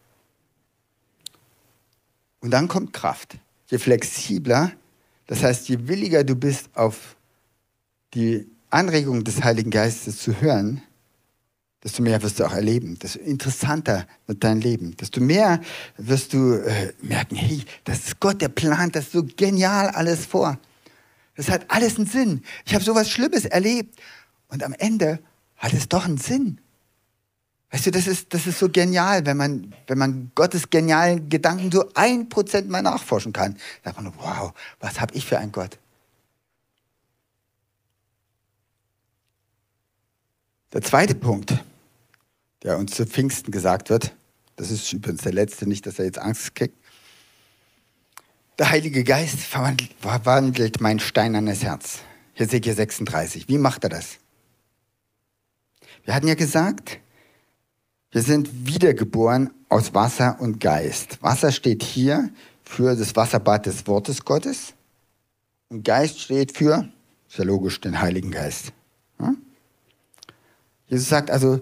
[2.41, 3.39] Und dann kommt Kraft.
[3.67, 4.73] Je flexibler,
[5.27, 7.17] das heißt, je williger du bist auf
[8.15, 10.83] die Anregung des Heiligen Geistes zu hören,
[11.83, 15.61] desto mehr wirst du auch erleben, desto interessanter wird dein Leben, desto mehr
[15.97, 20.59] wirst du äh, merken, hey, das ist Gott, der plant das so genial alles vor.
[21.39, 22.43] Das hat alles einen Sinn.
[22.67, 23.97] Ich habe sowas Schlimmes erlebt
[24.49, 25.21] und am Ende
[25.57, 26.61] hat es doch einen Sinn.
[27.71, 31.71] Weißt du, das ist, das ist so genial, wenn man, wenn man Gottes genialen Gedanken
[31.71, 33.57] so ein Prozent mal nachforschen kann.
[33.85, 35.79] Da man, wow, was habe ich für einen Gott?
[40.73, 41.55] Der zweite Punkt,
[42.65, 44.13] der uns zu Pfingsten gesagt wird,
[44.57, 46.77] das ist übrigens der letzte, nicht, dass er jetzt Angst kriegt.
[48.59, 52.01] Der Heilige Geist verwandelt, mein steinernes Herz.
[52.35, 53.49] Hier seht ihr 36.
[53.49, 54.19] Wie macht er das?
[56.05, 56.99] Wir hatten ja gesagt,
[58.11, 61.23] wir sind wiedergeboren aus Wasser und Geist.
[61.23, 62.31] Wasser steht hier
[62.65, 64.75] für das Wasserbad des Wortes Gottes
[65.69, 66.89] und Geist steht für,
[67.29, 68.73] ist ja logisch, den Heiligen Geist.
[70.89, 71.61] Jesus sagt also,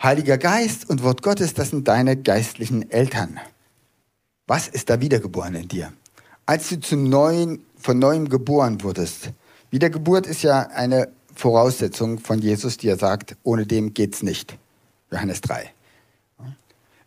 [0.00, 3.40] Heiliger Geist und Wort Gottes, das sind deine geistlichen Eltern.
[4.46, 5.92] Was ist da wiedergeboren in dir?
[6.46, 9.32] als du zum neuen, von neuem geboren wurdest.
[9.70, 14.56] Wiedergeburt ist ja eine Voraussetzung von Jesus, die er sagt, ohne dem geht's nicht.
[15.10, 15.72] Johannes 3.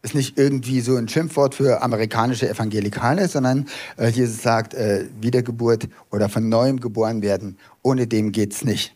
[0.01, 3.67] Ist nicht irgendwie so ein Schimpfwort für amerikanische Evangelikale, sondern
[3.97, 8.95] äh, Jesus sagt, äh, Wiedergeburt oder von neuem geboren werden, ohne dem geht's nicht.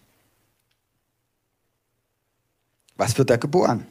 [2.96, 3.86] Was wird da geboren?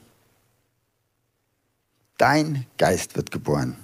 [2.16, 3.76] Dein Geist wird geboren.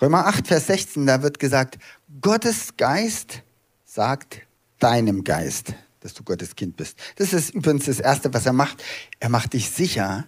[0.00, 1.78] Römer 8, Vers 16, da wird gesagt,
[2.20, 3.42] Gottes Geist
[3.84, 4.40] sagt
[4.80, 6.98] deinem Geist, dass du Gottes Kind bist.
[7.16, 8.82] Das ist übrigens das Erste, was er macht.
[9.20, 10.26] Er macht dich sicher,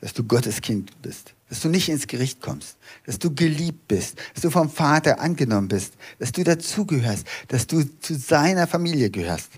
[0.00, 4.18] dass du Gottes Kind bist, dass du nicht ins Gericht kommst, dass du geliebt bist,
[4.34, 9.50] dass du vom Vater angenommen bist, dass du dazugehörst, dass du zu seiner Familie gehörst.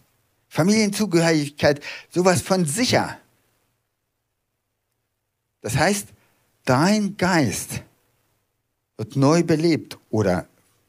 [0.49, 3.19] Familienzugehörigkeit, sowas von sicher.
[5.61, 6.09] Das heißt,
[6.65, 7.83] dein Geist
[9.01, 10.47] wird neu belebt oder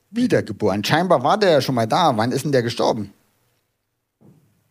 [0.10, 0.84] wiedergeboren.
[0.84, 2.18] Scheinbar war der ja schon mal da.
[2.18, 3.14] Wann ist denn der gestorben?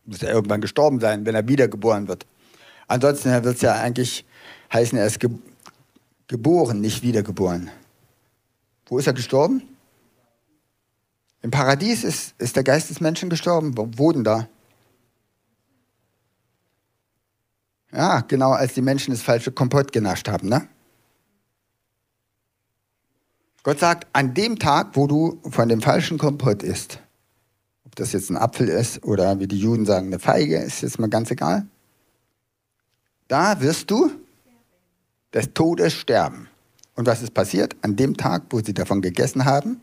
[0.04, 2.26] Muss er irgendwann gestorben sein, wenn er wiedergeboren wird.
[2.86, 4.26] Ansonsten wird es ja eigentlich
[4.70, 5.30] heißen, er ist ge
[6.28, 7.70] geboren, nicht wiedergeboren.
[8.86, 9.62] Wo ist er gestorben?
[11.40, 13.74] Im Paradies ist, ist der Geist des Menschen gestorben.
[13.74, 14.48] Wo, wo denn da?
[17.90, 20.68] Ja, genau, als die Menschen das falsche Kompott genascht haben, ne?
[23.62, 27.00] Gott sagt, an dem Tag, wo du von dem falschen Kompott isst,
[27.84, 30.98] ob das jetzt ein Apfel ist oder wie die Juden sagen, eine Feige, ist jetzt
[30.98, 31.66] mal ganz egal,
[33.28, 34.10] da wirst du
[35.34, 36.48] des Todes sterben.
[36.94, 37.76] Und was ist passiert?
[37.82, 39.80] An dem Tag, wo sie davon gegessen haben,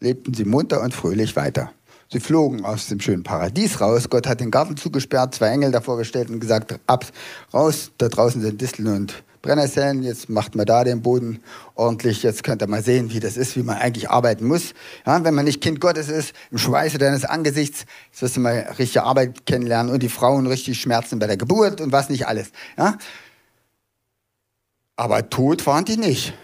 [0.00, 1.72] lebten sie munter und fröhlich weiter.
[2.08, 4.08] Sie flogen aus dem schönen Paradies raus.
[4.10, 7.06] Gott hat den Garten zugesperrt, zwei Engel davor gestellt und gesagt, ab,
[7.52, 11.40] raus, da draußen sind Disteln und Brennnesseln, jetzt macht man da den Boden
[11.76, 14.74] ordentlich, jetzt könnt ihr mal sehen, wie das ist, wie man eigentlich arbeiten muss.
[15.06, 18.74] Ja, wenn man nicht Kind Gottes ist, im Schweiße deines Angesichts, jetzt wirst du mal
[18.76, 22.50] richtige Arbeit kennenlernen und die Frauen richtig schmerzen bei der Geburt und was nicht alles.
[22.76, 22.98] Ja?
[24.96, 26.34] Aber tot waren die nicht.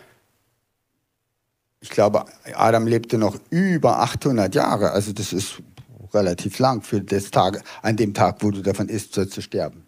[1.81, 4.93] Ich glaube, Adam lebte noch über 800 Jahre.
[4.93, 5.61] Also das ist
[6.15, 9.82] relativ lang für das Tag, an dem Tag, wo du davon isst, du sterben.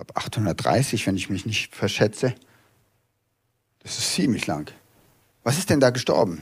[0.00, 2.34] Glaube 830, wenn ich mich nicht verschätze.
[3.82, 4.72] Das ist ziemlich lang.
[5.44, 6.40] Was ist denn da gestorben?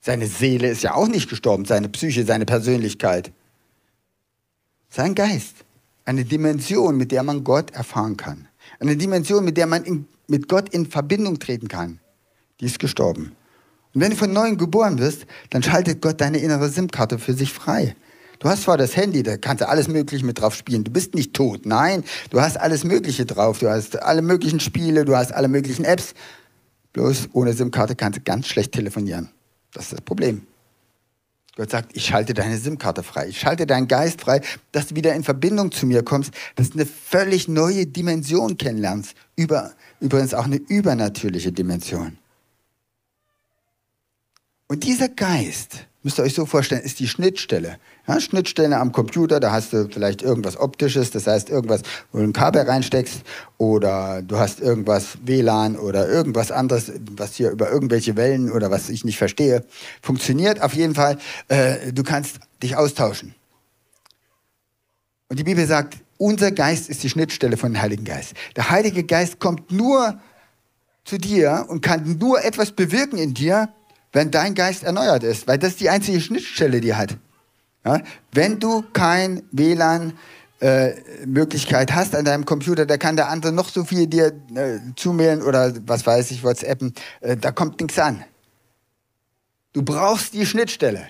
[0.00, 3.32] Seine Seele ist ja auch nicht gestorben, seine Psyche, seine Persönlichkeit.
[4.90, 5.64] Sein Geist.
[6.04, 8.46] Eine Dimension, mit der man Gott erfahren kann.
[8.78, 11.98] Eine Dimension, mit der man in mit Gott in Verbindung treten kann,
[12.60, 13.32] die ist gestorben.
[13.92, 17.52] Und wenn du von neuem geboren wirst, dann schaltet Gott deine innere SIM-Karte für sich
[17.52, 17.96] frei.
[18.38, 20.84] Du hast zwar das Handy, da kannst du alles Mögliche mit drauf spielen.
[20.84, 21.66] Du bist nicht tot.
[21.66, 23.58] Nein, du hast alles Mögliche drauf.
[23.58, 26.14] Du hast alle möglichen Spiele, du hast alle möglichen Apps.
[26.92, 29.30] Bloß ohne SIM-Karte kannst du ganz schlecht telefonieren.
[29.72, 30.46] Das ist das Problem.
[31.58, 35.12] Gott sagt, ich schalte deine SIM-Karte frei, ich schalte deinen Geist frei, dass du wieder
[35.14, 39.16] in Verbindung zu mir kommst, dass du eine völlig neue Dimension kennenlernst.
[39.34, 42.16] Über, übrigens auch eine übernatürliche Dimension.
[44.68, 47.78] Und dieser Geist, müsst ihr euch so vorstellen, ist die Schnittstelle.
[48.06, 51.82] Ja, Schnittstelle am Computer, da hast du vielleicht irgendwas Optisches, das heißt irgendwas,
[52.12, 53.22] wo du ein Kabel reinsteckst
[53.58, 58.88] oder du hast irgendwas WLAN oder irgendwas anderes, was hier über irgendwelche Wellen oder was
[58.88, 59.64] ich nicht verstehe,
[60.00, 60.62] funktioniert.
[60.62, 61.18] Auf jeden Fall,
[61.48, 63.34] äh, du kannst dich austauschen.
[65.28, 68.34] Und die Bibel sagt, unser Geist ist die Schnittstelle von dem Heiligen Geist.
[68.56, 70.18] Der Heilige Geist kommt nur
[71.04, 73.68] zu dir und kann nur etwas bewirken in dir,
[74.12, 77.16] wenn dein Geist erneuert ist, weil das die einzige Schnittstelle, die hat.
[77.84, 78.00] Ja?
[78.32, 80.14] Wenn du kein WLAN
[80.60, 80.94] äh,
[81.24, 85.42] Möglichkeit hast an deinem Computer, da kann der andere noch so viel dir äh, zumailen
[85.42, 88.24] oder was weiß ich, WhatsAppen, äh, da kommt nichts an.
[89.72, 91.08] Du brauchst die Schnittstelle.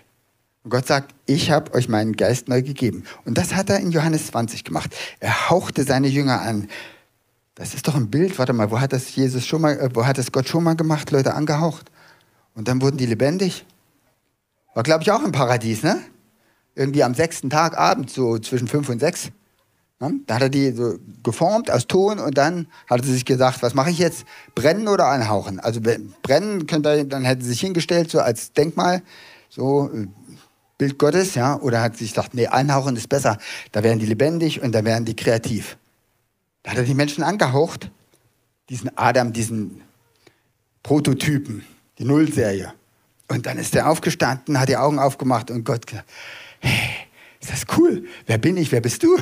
[0.65, 3.05] Und Gott sagt, ich habe euch meinen Geist neu gegeben.
[3.25, 4.95] Und das hat er in Johannes 20 gemacht.
[5.21, 6.69] Er hauchte seine Jünger an.
[7.55, 10.05] Das ist doch ein Bild, warte mal, wo hat das Jesus schon mal, äh, wo
[10.05, 11.91] hat das Gott schon mal gemacht, Leute angehaucht?
[12.59, 13.65] Und dann wurden die lebendig.
[14.75, 16.03] War, glaube ich, auch im Paradies, ne?
[16.75, 19.31] Irgendwie am sechsten Tag abends, so zwischen fünf und sechs.
[20.01, 20.15] Ne?
[20.27, 23.75] Da hat er die so geformt aus Ton und dann hat er sich gesagt, was
[23.75, 24.25] mache ich jetzt?
[24.57, 25.61] Brennen oder anhauchen?
[25.61, 29.03] Also brennen könnte er, dann hätte er sich hingestellt, so als Denkmal,
[29.49, 30.09] so äh,
[30.79, 33.39] Bild Gottes, ja, oder hat sich gedacht, nee, anhauchen ist besser.
[33.71, 35.77] Da werden die lebendig und da werden die kreativ.
[36.65, 37.93] Da hat er die Menschen angehaucht,
[38.69, 39.83] diesen Adam, diesen
[40.83, 41.65] Prototypen
[41.99, 42.73] die Nullserie.
[43.29, 46.09] Und dann ist er aufgestanden, hat die Augen aufgemacht und Gott gesagt,
[46.61, 47.07] hey,
[47.41, 48.07] ist das cool?
[48.27, 48.73] Wer bin ich?
[48.73, 49.17] Wer bist du?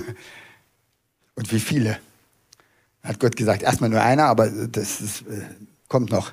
[1.35, 1.99] Und wie viele?
[3.03, 5.43] Hat Gott gesagt, erstmal nur einer, aber das ist, äh,
[5.89, 6.33] kommt noch.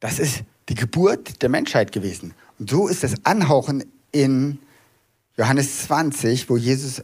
[0.00, 2.34] Das ist die Geburt der Menschheit gewesen.
[2.58, 4.58] Und so ist das Anhauchen in
[5.36, 7.02] Johannes 20, wo Jesus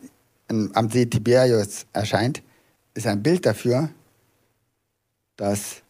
[0.48, 2.42] am See Tiberius erscheint,
[2.94, 3.90] ist ein Bild dafür,
[5.38, 5.82] dass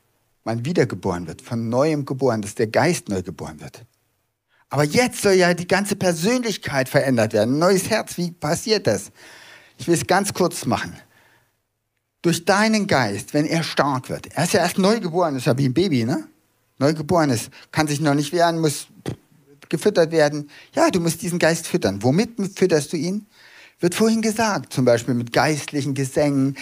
[0.45, 3.85] man wiedergeboren wird, von neuem geboren, dass der Geist neu geboren wird.
[4.71, 8.17] Aber jetzt soll ja die ganze Persönlichkeit verändert werden, ein neues Herz.
[8.19, 9.11] Wie passiert das?
[9.79, 10.95] Ich will es ganz kurz machen.
[12.23, 15.57] Durch deinen Geist, wenn er stark wird, er ist ja erst neu geboren, ist ja
[15.57, 16.29] wie ein Baby, ne?
[16.79, 18.87] Neugeboren ist, kann sich noch nicht wehren, muss
[19.69, 20.49] gefüttert werden.
[20.75, 22.03] Ja, du musst diesen Geist füttern.
[22.03, 23.27] Womit fütterst du ihn?
[23.81, 26.57] Wird vorhin gesagt, zum Beispiel mit geistlichen Gesängen,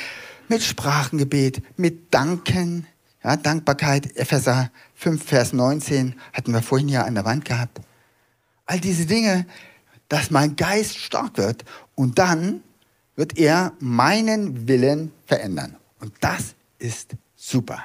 [0.49, 2.87] mit Sprachengebet, mit Danken,
[3.23, 7.81] ja, Dankbarkeit, Epheser 5, Vers 19, hatten wir vorhin ja an der Wand gehabt.
[8.67, 9.47] All diese Dinge,
[10.09, 12.63] dass mein Geist stark wird und dann
[13.17, 15.77] wird er meinen Willen verändern.
[16.01, 17.83] Und das ist super.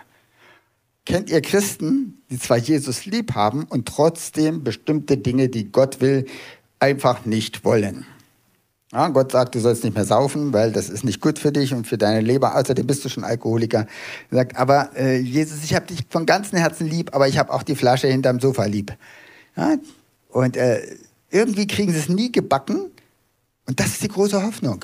[1.05, 6.28] Kennt ihr Christen, die zwar Jesus lieb haben und trotzdem bestimmte Dinge, die Gott will,
[6.80, 8.05] einfach nicht wollen?
[8.94, 11.74] Ja, Gott sagt, du sollst nicht mehr saufen, weil das ist nicht gut für dich
[11.74, 12.58] und für deine Leber.
[12.58, 13.88] Außerdem bist du schon Alkoholiker.
[14.30, 17.54] Er sagt, aber äh, Jesus, ich habe dich von ganzem Herzen lieb, aber ich habe
[17.54, 18.94] auch die Flasche hinterm Sofa lieb.
[19.56, 19.78] Ja?
[20.30, 20.82] Und äh,
[21.30, 22.92] irgendwie kriegen sie es nie gebacken.
[23.66, 24.84] Und das ist die große Hoffnung.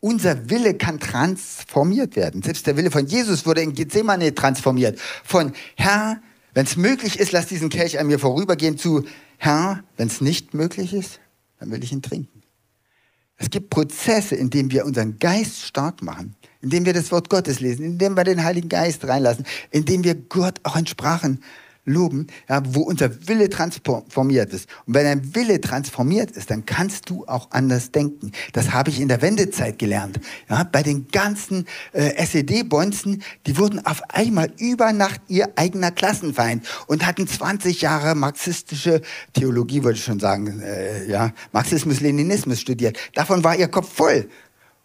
[0.00, 2.42] Unser Wille kann transformiert werden.
[2.42, 4.98] Selbst der Wille von Jesus wurde in Gethsemane transformiert.
[5.22, 6.20] Von Herr,
[6.54, 9.04] wenn es möglich ist, lass diesen Kelch an mir vorübergehen, zu
[9.36, 11.20] Herr, wenn es nicht möglich ist,
[11.60, 12.35] dann will ich ihn trinken.
[13.36, 17.60] Es gibt Prozesse, in denen wir unseren Geist stark machen, indem wir das Wort Gottes
[17.60, 21.42] lesen, indem wir den Heiligen Geist reinlassen, indem wir Gott auch in Sprachen
[21.86, 24.68] loben, ja, wo unser Wille transformiert ist.
[24.86, 28.32] Und wenn ein Wille transformiert ist, dann kannst du auch anders denken.
[28.52, 30.20] Das habe ich in der Wendezeit gelernt.
[30.50, 36.66] Ja, bei den ganzen äh, SED-Bonzen, die wurden auf einmal über Nacht ihr eigener Klassenfeind
[36.88, 39.00] und hatten 20 Jahre marxistische
[39.32, 42.98] Theologie, wollte ich schon sagen, äh, ja, Marxismus-Leninismus studiert.
[43.14, 44.28] Davon war ihr Kopf voll.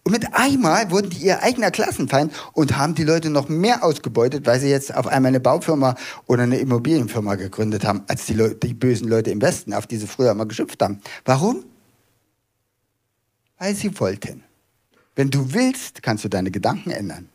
[0.04, 4.48] Und mit einmal wurden die ihr eigener Klassenfeind und haben die Leute noch mehr ausgebeutet,
[4.48, 5.96] weil sie jetzt auf einmal eine Baufirma
[6.26, 9.98] oder eine Immobilienfirma gegründet haben, als die, Leute, die bösen Leute im Westen, auf die
[9.98, 11.02] sie früher mal geschimpft haben.
[11.26, 11.66] Warum?
[13.60, 14.44] Weil sie wollten.
[15.16, 17.30] Wenn du willst, kannst du deine Gedanken ändern.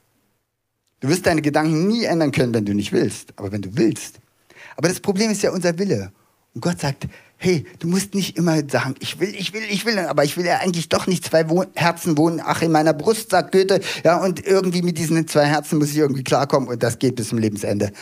[1.01, 4.19] Du wirst deine Gedanken nie ändern können, wenn du nicht willst, aber wenn du willst.
[4.77, 6.11] Aber das Problem ist ja unser Wille.
[6.55, 7.07] Und Gott sagt,
[7.39, 10.47] hey, du musst nicht immer sagen, ich will, ich will, ich will, aber ich will
[10.47, 14.23] ja eigentlich doch nicht zwei Wohn Herzen wohnen, ach, in meiner Brust, sagt Goethe, ja,
[14.23, 17.39] und irgendwie mit diesen zwei Herzen muss ich irgendwie klarkommen und das geht bis zum
[17.39, 17.93] Lebensende.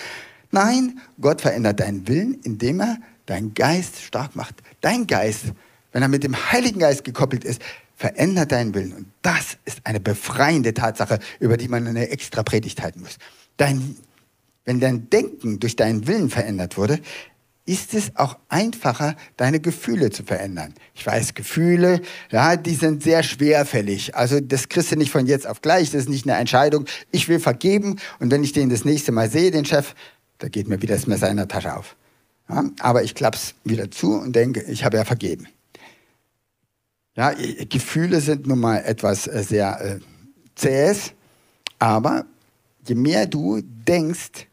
[0.50, 4.54] Nein, Gott verändert deinen Willen, indem er deinen Geist stark macht.
[4.80, 5.46] Dein Geist,
[5.92, 7.60] wenn er mit dem Heiligen Geist gekoppelt ist,
[7.96, 8.92] verändert deinen Willen.
[8.92, 13.18] Und das ist eine befreiende Tatsache, über die man eine extra Predigt halten muss.
[13.56, 13.96] Dein,
[14.64, 17.00] wenn dein Denken durch deinen Willen verändert wurde,
[17.66, 20.74] ist es auch einfacher, deine Gefühle zu verändern.
[20.94, 24.14] Ich weiß, Gefühle, ja, die sind sehr schwerfällig.
[24.14, 25.90] Also das kriegst du nicht von jetzt auf gleich.
[25.90, 26.84] Das ist nicht eine Entscheidung.
[27.10, 29.94] Ich will vergeben und wenn ich den das nächste Mal sehe, den Chef,
[30.38, 31.96] da geht mir wieder das Messer in der Tasche auf.
[32.48, 35.46] Ja, aber ich klapp's wieder zu und denke, ich habe ja vergeben.
[37.16, 37.32] Ja,
[37.68, 40.00] Gefühle sind nun mal etwas äh, sehr äh,
[40.54, 41.12] zähes,
[41.78, 42.26] aber
[42.86, 44.48] je mehr du denkst,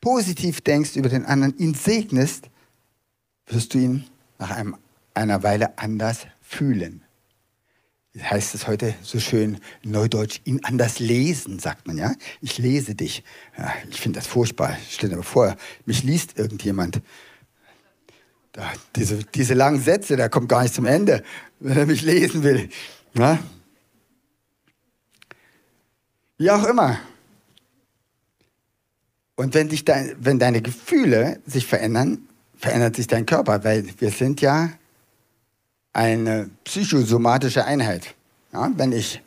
[0.00, 2.50] positiv denkst über den anderen, ihn segnest,
[3.46, 4.04] wirst du ihn
[4.38, 4.76] nach einem,
[5.14, 7.02] einer Weile anders fühlen.
[8.14, 12.14] Das heißt es heute so schön neudeutsch, ihn anders lesen, sagt man, ja?
[12.40, 13.22] Ich lese dich.
[13.56, 14.76] Ja, ich finde das furchtbar.
[14.88, 17.00] Stell dir mal vor, mich liest irgendjemand.
[18.52, 21.22] Da, diese, diese langen Sätze, da kommt gar nicht zum Ende,
[21.60, 22.70] wenn er mich lesen will.
[23.14, 23.38] Ja?
[26.38, 26.98] Wie auch immer.
[29.38, 32.18] Und wenn, dich dein, wenn deine Gefühle sich verändern,
[32.56, 34.70] verändert sich dein Körper, weil wir sind ja
[35.92, 38.16] eine psychosomatische Einheit.
[38.52, 39.22] Ja, wenn ich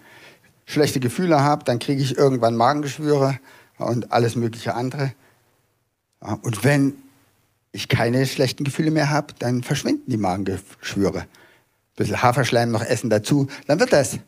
[0.66, 3.40] schlechte Gefühle habe, dann kriege ich irgendwann Magengeschwüre
[3.78, 5.14] und alles mögliche andere.
[6.22, 6.96] Ja, und wenn
[7.72, 11.20] ich keine schlechten Gefühle mehr habe, dann verschwinden die Magengeschwüre.
[11.20, 11.28] Ein
[11.96, 14.20] bisschen Haferschleim noch essen dazu, dann wird das.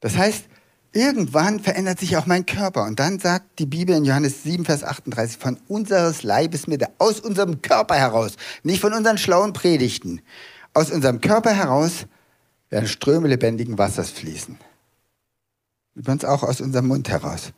[0.00, 0.44] Das heißt,
[0.92, 2.84] Irgendwann verändert sich auch mein Körper.
[2.84, 7.20] Und dann sagt die Bibel in Johannes 7, Vers 38, von unseres Leibes Mitte, aus
[7.20, 10.20] unserem Körper heraus, nicht von unseren schlauen Predigten,
[10.74, 12.06] aus unserem Körper heraus
[12.70, 14.58] werden Ströme lebendigen Wassers fließen.
[15.94, 17.52] Übrigens auch aus unserem Mund heraus.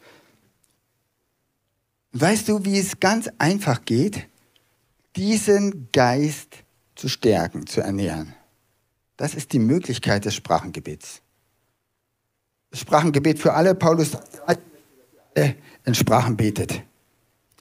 [2.13, 4.27] Weißt du, wie es ganz einfach geht,
[5.17, 6.65] diesen Geist
[6.95, 8.35] zu stärken, zu ernähren?
[9.17, 11.22] Das ist die Möglichkeit des Sprachengebets.
[12.73, 13.75] Sprachengebet für alle.
[13.75, 14.17] Paulus
[15.85, 16.83] in Sprachen betet.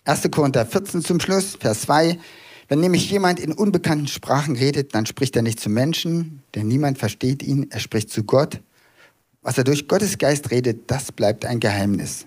[0.05, 0.30] 1.
[0.32, 2.18] Korinther 14 zum Schluss, Vers 2.
[2.68, 6.97] Wenn nämlich jemand in unbekannten Sprachen redet, dann spricht er nicht zu Menschen, denn niemand
[6.97, 8.62] versteht ihn, er spricht zu Gott.
[9.41, 12.26] Was er durch Gottes Geist redet, das bleibt ein Geheimnis.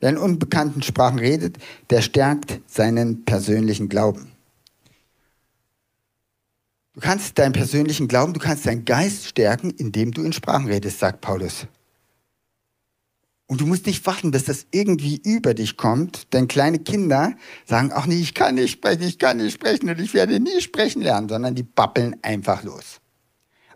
[0.00, 1.58] Wer in unbekannten Sprachen redet,
[1.90, 4.32] der stärkt seinen persönlichen Glauben.
[6.94, 10.98] Du kannst deinen persönlichen Glauben, du kannst deinen Geist stärken, indem du in Sprachen redest,
[10.98, 11.66] sagt Paulus.
[13.48, 17.34] Und du musst nicht warten, bis das irgendwie über dich kommt, denn kleine Kinder
[17.64, 20.60] sagen auch nicht, ich kann nicht sprechen, ich kann nicht sprechen und ich werde nie
[20.60, 23.00] sprechen lernen, sondern die babbeln einfach los.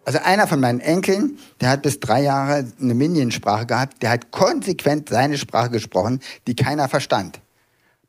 [0.05, 4.33] Also einer von meinen Enkeln, der hat bis drei Jahre eine Minionsprache gehabt, der hat
[4.33, 7.41] konsequent seine Sprache gesprochen, die keiner verstand.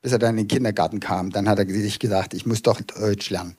[0.01, 2.81] Bis er dann in den Kindergarten kam, dann hat er sich gesagt, ich muss doch
[2.81, 3.55] Deutsch lernen.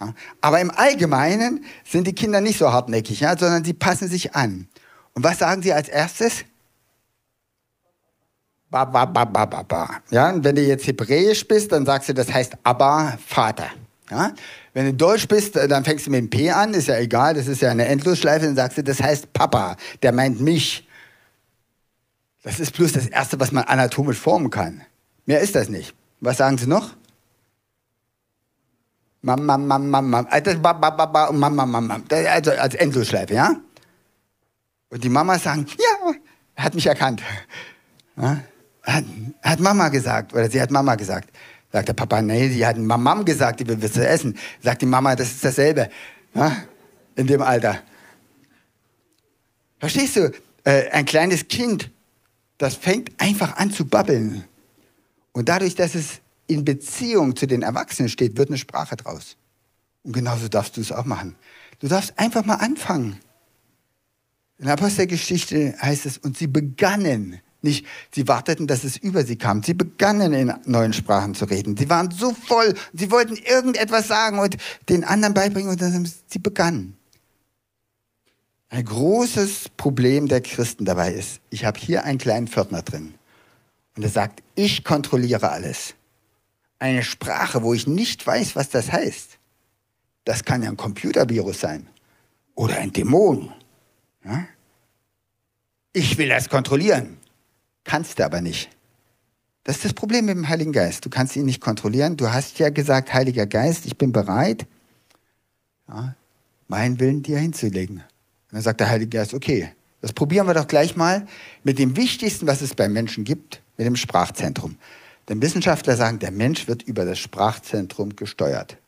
[0.00, 0.14] Ja.
[0.40, 4.68] Aber im Allgemeinen sind die Kinder nicht so hartnäckig, ja, sondern sie passen sich an.
[5.12, 6.44] Und was sagen sie als erstes?
[8.72, 10.00] Ba, ba, ba, ba, ba, ba.
[10.10, 13.66] Ja, und wenn du jetzt hebräisch bist, dann sagst du, das heißt Abba, Vater.
[14.10, 14.32] Ja?
[14.72, 17.48] Wenn du deutsch bist, dann fängst du mit dem P an, ist ja egal, das
[17.48, 20.88] ist ja eine Endlosschleife, dann sagst du, das heißt Papa, der meint mich.
[22.42, 24.80] Das ist bloß das Erste, was man anatomisch formen kann.
[25.26, 25.94] Mehr ist das nicht.
[26.20, 26.94] Was sagen sie noch?
[29.20, 30.26] Mama, Mama, Mama.
[30.30, 32.00] Also, Mama, Mama, Mama.
[32.10, 33.54] Also als Endlosschleife, ja?
[34.88, 36.14] Und die Mamas sagen, ja,
[36.56, 37.20] hat mich erkannt.
[38.16, 38.40] Ja?
[38.82, 39.04] Hat,
[39.42, 41.30] hat Mama gesagt, oder sie hat Mama gesagt.
[41.72, 44.36] Sagt der Papa, nee, sie hat Mamam gesagt, die will was essen.
[44.60, 45.88] Sagt die Mama, das ist dasselbe.
[46.34, 46.54] Ja?
[47.16, 47.82] In dem Alter.
[49.78, 50.32] Verstehst du?
[50.64, 51.90] Äh, ein kleines Kind,
[52.58, 54.44] das fängt einfach an zu babbeln.
[55.32, 59.36] Und dadurch, dass es in Beziehung zu den Erwachsenen steht, wird eine Sprache draus.
[60.02, 61.36] Und genauso darfst du es auch machen.
[61.78, 63.18] Du darfst einfach mal anfangen.
[64.58, 69.36] In der Apostelgeschichte heißt es, und sie begannen nicht, sie warteten, dass es über sie
[69.36, 69.62] kam.
[69.62, 71.76] Sie begannen in neuen Sprachen zu reden.
[71.76, 74.56] Sie waren so voll, sie wollten irgendetwas sagen und
[74.88, 76.96] den anderen beibringen und dann sie begannen.
[78.68, 83.14] Ein großes Problem der Christen dabei ist, ich habe hier einen kleinen Pförtner drin
[83.96, 85.94] und er sagt, ich kontrolliere alles.
[86.78, 89.38] Eine Sprache, wo ich nicht weiß, was das heißt,
[90.24, 91.86] das kann ja ein Computervirus sein
[92.54, 93.52] oder ein Dämon.
[94.24, 94.46] Ja?
[95.92, 97.18] Ich will das kontrollieren.
[97.84, 98.70] Kannst du aber nicht.
[99.64, 101.04] Das ist das Problem mit dem Heiligen Geist.
[101.04, 102.16] Du kannst ihn nicht kontrollieren.
[102.16, 104.66] Du hast ja gesagt, Heiliger Geist, ich bin bereit,
[105.88, 106.14] ja,
[106.68, 107.98] meinen Willen dir hinzulegen.
[107.98, 108.04] Und
[108.50, 111.26] dann sagt der Heilige Geist, okay, das probieren wir doch gleich mal
[111.62, 114.76] mit dem Wichtigsten, was es beim Menschen gibt, mit dem Sprachzentrum.
[115.28, 118.78] Denn Wissenschaftler sagen, der Mensch wird über das Sprachzentrum gesteuert.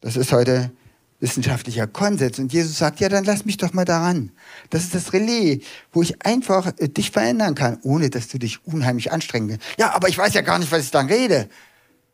[0.00, 0.70] Das ist heute
[1.18, 2.38] wissenschaftlicher Konsens.
[2.38, 4.30] Und Jesus sagt, ja, dann lass mich doch mal daran.
[4.70, 5.60] Das ist das Relais,
[5.92, 9.62] wo ich einfach äh, dich verändern kann, ohne dass du dich unheimlich anstrengen willst.
[9.78, 11.48] Ja, aber ich weiß ja gar nicht, was ich dann rede.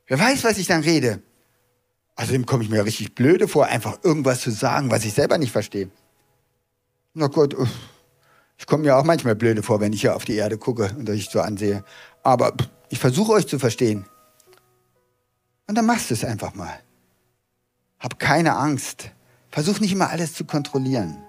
[0.06, 1.22] Wer weiß, was ich dann rede?
[2.16, 5.52] Außerdem komme ich mir richtig blöde vor, einfach irgendwas zu sagen, was ich selber nicht
[5.52, 5.88] verstehe.
[7.14, 7.56] Na gut,
[8.56, 11.08] ich komme mir auch manchmal blöde vor, wenn ich hier auf die Erde gucke und
[11.10, 11.84] euch so ansehe.
[12.22, 12.54] Aber
[12.88, 14.06] ich versuche euch zu verstehen.
[15.66, 16.78] Und dann machst du es einfach mal.
[17.98, 19.10] Hab keine Angst.
[19.50, 21.22] Versuch nicht immer alles zu kontrollieren.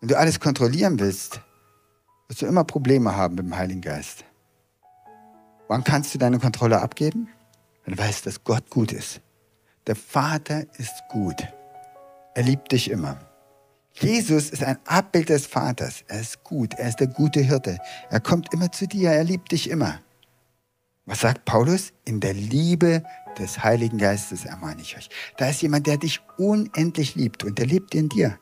[0.00, 1.42] Wenn du alles kontrollieren willst,
[2.28, 4.24] wirst du immer Probleme haben mit dem Heiligen Geist.
[5.68, 7.28] Wann kannst du deine Kontrolle abgeben?
[7.84, 9.20] Wenn du weißt, dass Gott gut ist.
[9.86, 11.46] Der Vater ist gut.
[12.34, 13.18] Er liebt dich immer.
[13.92, 16.04] Jesus ist ein Abbild des Vaters.
[16.08, 16.74] Er ist gut.
[16.74, 17.78] Er ist der gute Hirte.
[18.08, 19.10] Er kommt immer zu dir.
[19.10, 20.00] Er liebt dich immer.
[21.04, 21.92] Was sagt Paulus?
[22.04, 23.02] In der Liebe
[23.38, 25.10] des Heiligen Geistes ermahne ich euch.
[25.36, 28.38] Da ist jemand, der dich unendlich liebt und der lebt in dir.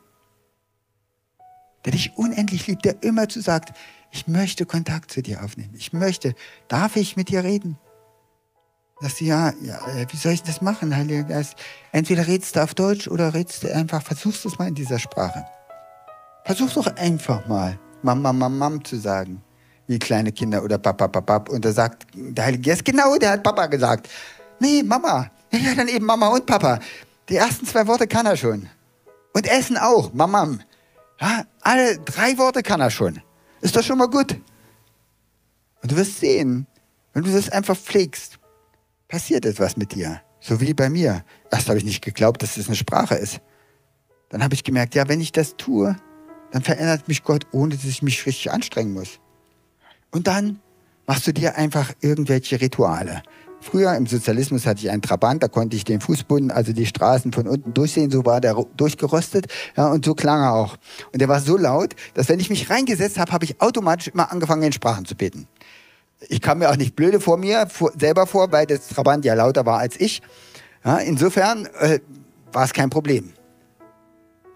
[1.89, 3.73] Der dich unendlich liebt, der immer zu sagt,
[4.11, 5.73] ich möchte Kontakt zu dir aufnehmen.
[5.75, 6.35] Ich möchte,
[6.69, 7.79] darf ich mit dir reden?
[9.01, 11.55] Sagst du, ja, ja, äh, wie soll ich das machen, Heiliger Geist?
[11.91, 14.99] Entweder redest du auf Deutsch oder redest du einfach, versuchst du es mal in dieser
[14.99, 15.47] Sprache.
[16.45, 19.41] Versuch doch einfach mal, Mama, Mama, Mam zu sagen,
[19.87, 21.51] wie kleine Kinder oder Papa, Papa.
[21.51, 24.11] Und da sagt der Heilige Geist, genau, der hat Papa gesagt.
[24.61, 25.31] Nee, Mama.
[25.53, 26.81] Ja, dann eben Mama und Papa.
[27.31, 28.69] Die ersten zwei Worte kann er schon.
[29.33, 30.61] Und Essen auch, Mamam.
[31.21, 33.21] Ja, alle drei Worte kann er schon.
[33.61, 34.33] Ist doch schon mal gut.
[35.83, 36.67] Und du wirst sehen,
[37.13, 38.39] wenn du das einfach pflegst,
[39.09, 40.21] passiert etwas mit dir.
[40.41, 41.25] So wie bei mir.
[41.51, 43.41] Erst habe ich nicht geglaubt, dass das eine Sprache ist.
[44.29, 45.97] Dann habe ich gemerkt, ja, wenn ich das tue,
[46.53, 49.19] dann verändert mich Gott, ohne dass ich mich richtig anstrengen muss.
[50.11, 50.61] Und dann
[51.07, 53.23] machst du dir einfach irgendwelche Rituale
[53.61, 57.33] Früher im Sozialismus hatte ich einen Trabant, da konnte ich den Fußboden, also die Straßen
[57.33, 59.47] von unten durchsehen, so war der durchgerostet
[59.77, 60.77] ja, und so klang er auch.
[61.13, 64.31] Und der war so laut, dass wenn ich mich reingesetzt habe, habe ich automatisch immer
[64.31, 65.49] angefangen, in Sprachen zu beten.
[66.29, 69.35] Ich kam mir auch nicht blöde vor mir vor, selber vor, weil das Trabant ja
[69.35, 70.23] lauter war als ich.
[70.85, 72.01] Ja, insofern äh,
[72.53, 73.33] war es kein Problem.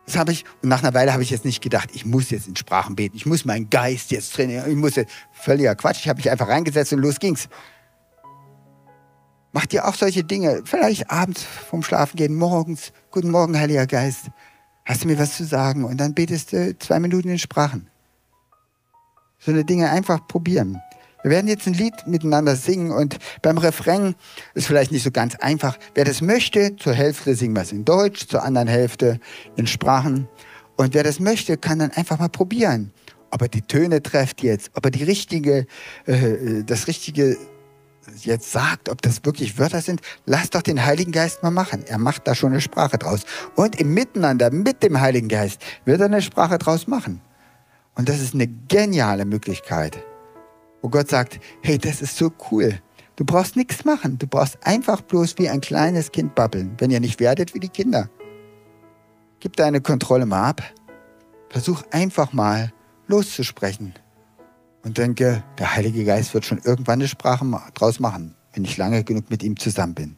[0.06, 2.48] Das habe ich, und nach einer Weile habe ich jetzt nicht gedacht, ich muss jetzt
[2.48, 6.08] in Sprachen beten, ich muss meinen Geist jetzt trainieren, ich muss jetzt, völliger Quatsch, ich
[6.08, 7.48] habe mich einfach reingesetzt und los ging's.
[9.52, 14.30] Macht ihr auch solche Dinge, vielleicht abends vom Schlafen gehen, morgens, guten Morgen, Heiliger Geist,
[14.86, 15.84] hast du mir was zu sagen?
[15.84, 17.90] Und dann betest du zwei Minuten in Sprachen.
[19.38, 20.80] So eine Dinge einfach probieren.
[21.22, 24.14] Wir werden jetzt ein Lied miteinander singen und beim Refrain
[24.54, 25.76] ist vielleicht nicht so ganz einfach.
[25.94, 29.20] Wer das möchte, zur Hälfte singen wir es in Deutsch, zur anderen Hälfte
[29.56, 30.28] in Sprachen.
[30.76, 32.90] Und wer das möchte, kann dann einfach mal probieren,
[33.30, 35.66] ob er die Töne trefft jetzt, ob er die richtige,
[36.06, 37.36] äh, das richtige
[38.24, 40.00] jetzt sagt, ob das wirklich Wörter sind.
[40.26, 41.84] Lass doch den Heiligen Geist mal machen.
[41.86, 43.24] Er macht da schon eine Sprache draus.
[43.56, 47.20] Und im Miteinander mit dem Heiligen Geist wird er eine Sprache draus machen.
[47.94, 50.02] Und das ist eine geniale Möglichkeit
[50.82, 52.80] wo Gott sagt, hey, das ist so cool.
[53.16, 54.18] Du brauchst nichts machen.
[54.18, 57.68] Du brauchst einfach bloß wie ein kleines Kind babbeln, wenn ihr nicht werdet wie die
[57.68, 58.10] Kinder.
[59.38, 60.62] Gib deine Kontrolle mal ab.
[61.48, 62.72] Versuch einfach mal
[63.06, 63.94] loszusprechen.
[64.84, 69.04] Und denke, der Heilige Geist wird schon irgendwann eine Sprache draus machen, wenn ich lange
[69.04, 70.16] genug mit ihm zusammen bin.